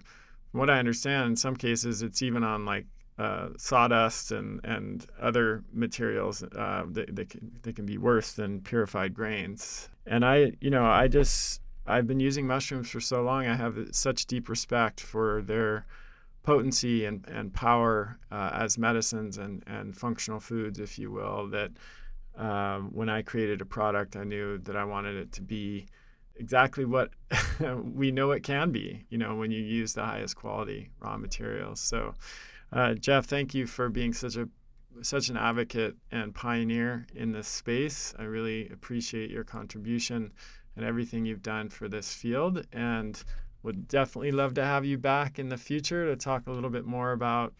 [0.50, 2.86] from what I understand, in some cases it's even on like
[3.18, 8.60] uh, sawdust and, and other materials uh, that, that, can, that can be worse than
[8.60, 9.88] purified grains.
[10.06, 13.46] And I, you know, I just, I've been using mushrooms for so long.
[13.46, 15.86] I have such deep respect for their
[16.44, 21.72] potency and, and power uh, as medicines and, and functional foods, if you will, that
[22.36, 25.86] um, when I created a product, I knew that I wanted it to be
[26.36, 27.10] exactly what
[27.82, 31.80] we know it can be, you know, when you use the highest quality raw materials.
[31.80, 32.14] So,
[32.72, 34.48] uh, Jeff, thank you for being such a
[35.00, 38.14] such an advocate and pioneer in this space.
[38.18, 40.32] I really appreciate your contribution
[40.74, 43.22] and everything you've done for this field, and
[43.62, 46.84] would definitely love to have you back in the future to talk a little bit
[46.84, 47.54] more about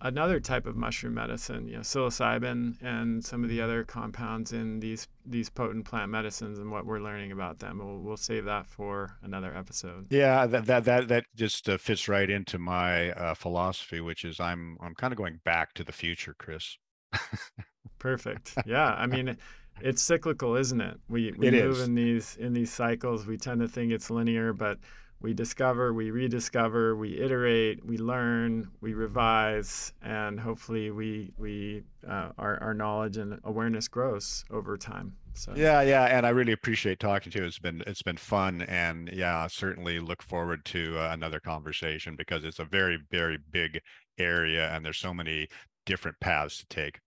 [0.00, 4.80] another type of mushroom medicine, you know, psilocybin and some of the other compounds in
[4.80, 7.78] these these potent plant medicines and what we're learning about them.
[7.78, 10.06] We'll, we'll save that for another episode.
[10.10, 14.40] Yeah, that that that that just uh, fits right into my uh, philosophy, which is
[14.40, 16.76] I'm I'm kind of going back to the future, Chris.
[17.98, 18.54] Perfect.
[18.66, 19.36] Yeah, I mean.
[19.80, 21.00] It's cyclical, isn't it?
[21.08, 21.82] We, we it move is.
[21.82, 23.26] in these in these cycles.
[23.26, 24.78] We tend to think it's linear, but
[25.24, 32.28] we discover, we rediscover, we iterate, we learn, we revise, and hopefully we we uh,
[32.36, 35.16] our our knowledge and awareness grows over time.
[35.32, 37.44] So yeah, yeah, and I really appreciate talking to you.
[37.46, 42.44] It's been it's been fun, and yeah, certainly look forward to uh, another conversation because
[42.44, 43.80] it's a very very big
[44.18, 45.48] area, and there's so many
[45.86, 47.00] different paths to take.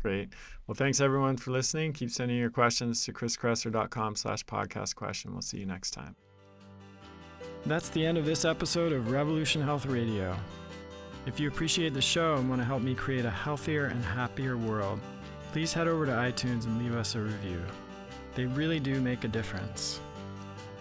[0.00, 0.32] Great.
[0.66, 1.92] Well, thanks everyone for listening.
[1.92, 5.32] Keep sending your questions to chriskresser.com slash podcast question.
[5.32, 6.16] We'll see you next time.
[7.66, 10.36] That's the end of this episode of Revolution Health Radio.
[11.26, 14.56] If you appreciate the show and want to help me create a healthier and happier
[14.56, 14.98] world,
[15.52, 17.62] please head over to iTunes and leave us a review.
[18.34, 20.00] They really do make a difference.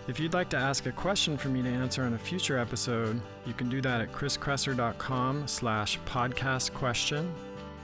[0.07, 3.19] If you'd like to ask a question for me to answer on a future episode,
[3.45, 7.31] you can do that at chriskresser.com slash podcast question.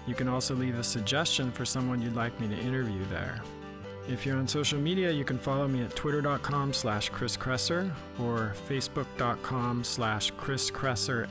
[0.07, 3.41] You can also leave a suggestion for someone you'd like me to interview there.
[4.07, 8.53] If you're on social media, you can follow me at twitter.com slash Chris Kresser or
[8.69, 11.27] facebook.com slash Chris Kresser.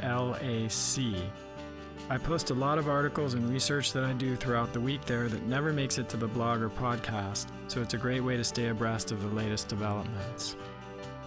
[2.11, 5.29] I post a lot of articles and research that I do throughout the week there
[5.29, 8.45] that never makes it to the blog or podcast, so it's a great way to
[8.45, 10.57] stay abreast of the latest developments.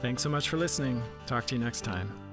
[0.02, 1.02] Thanks so much for listening.
[1.26, 2.27] Talk to you next time.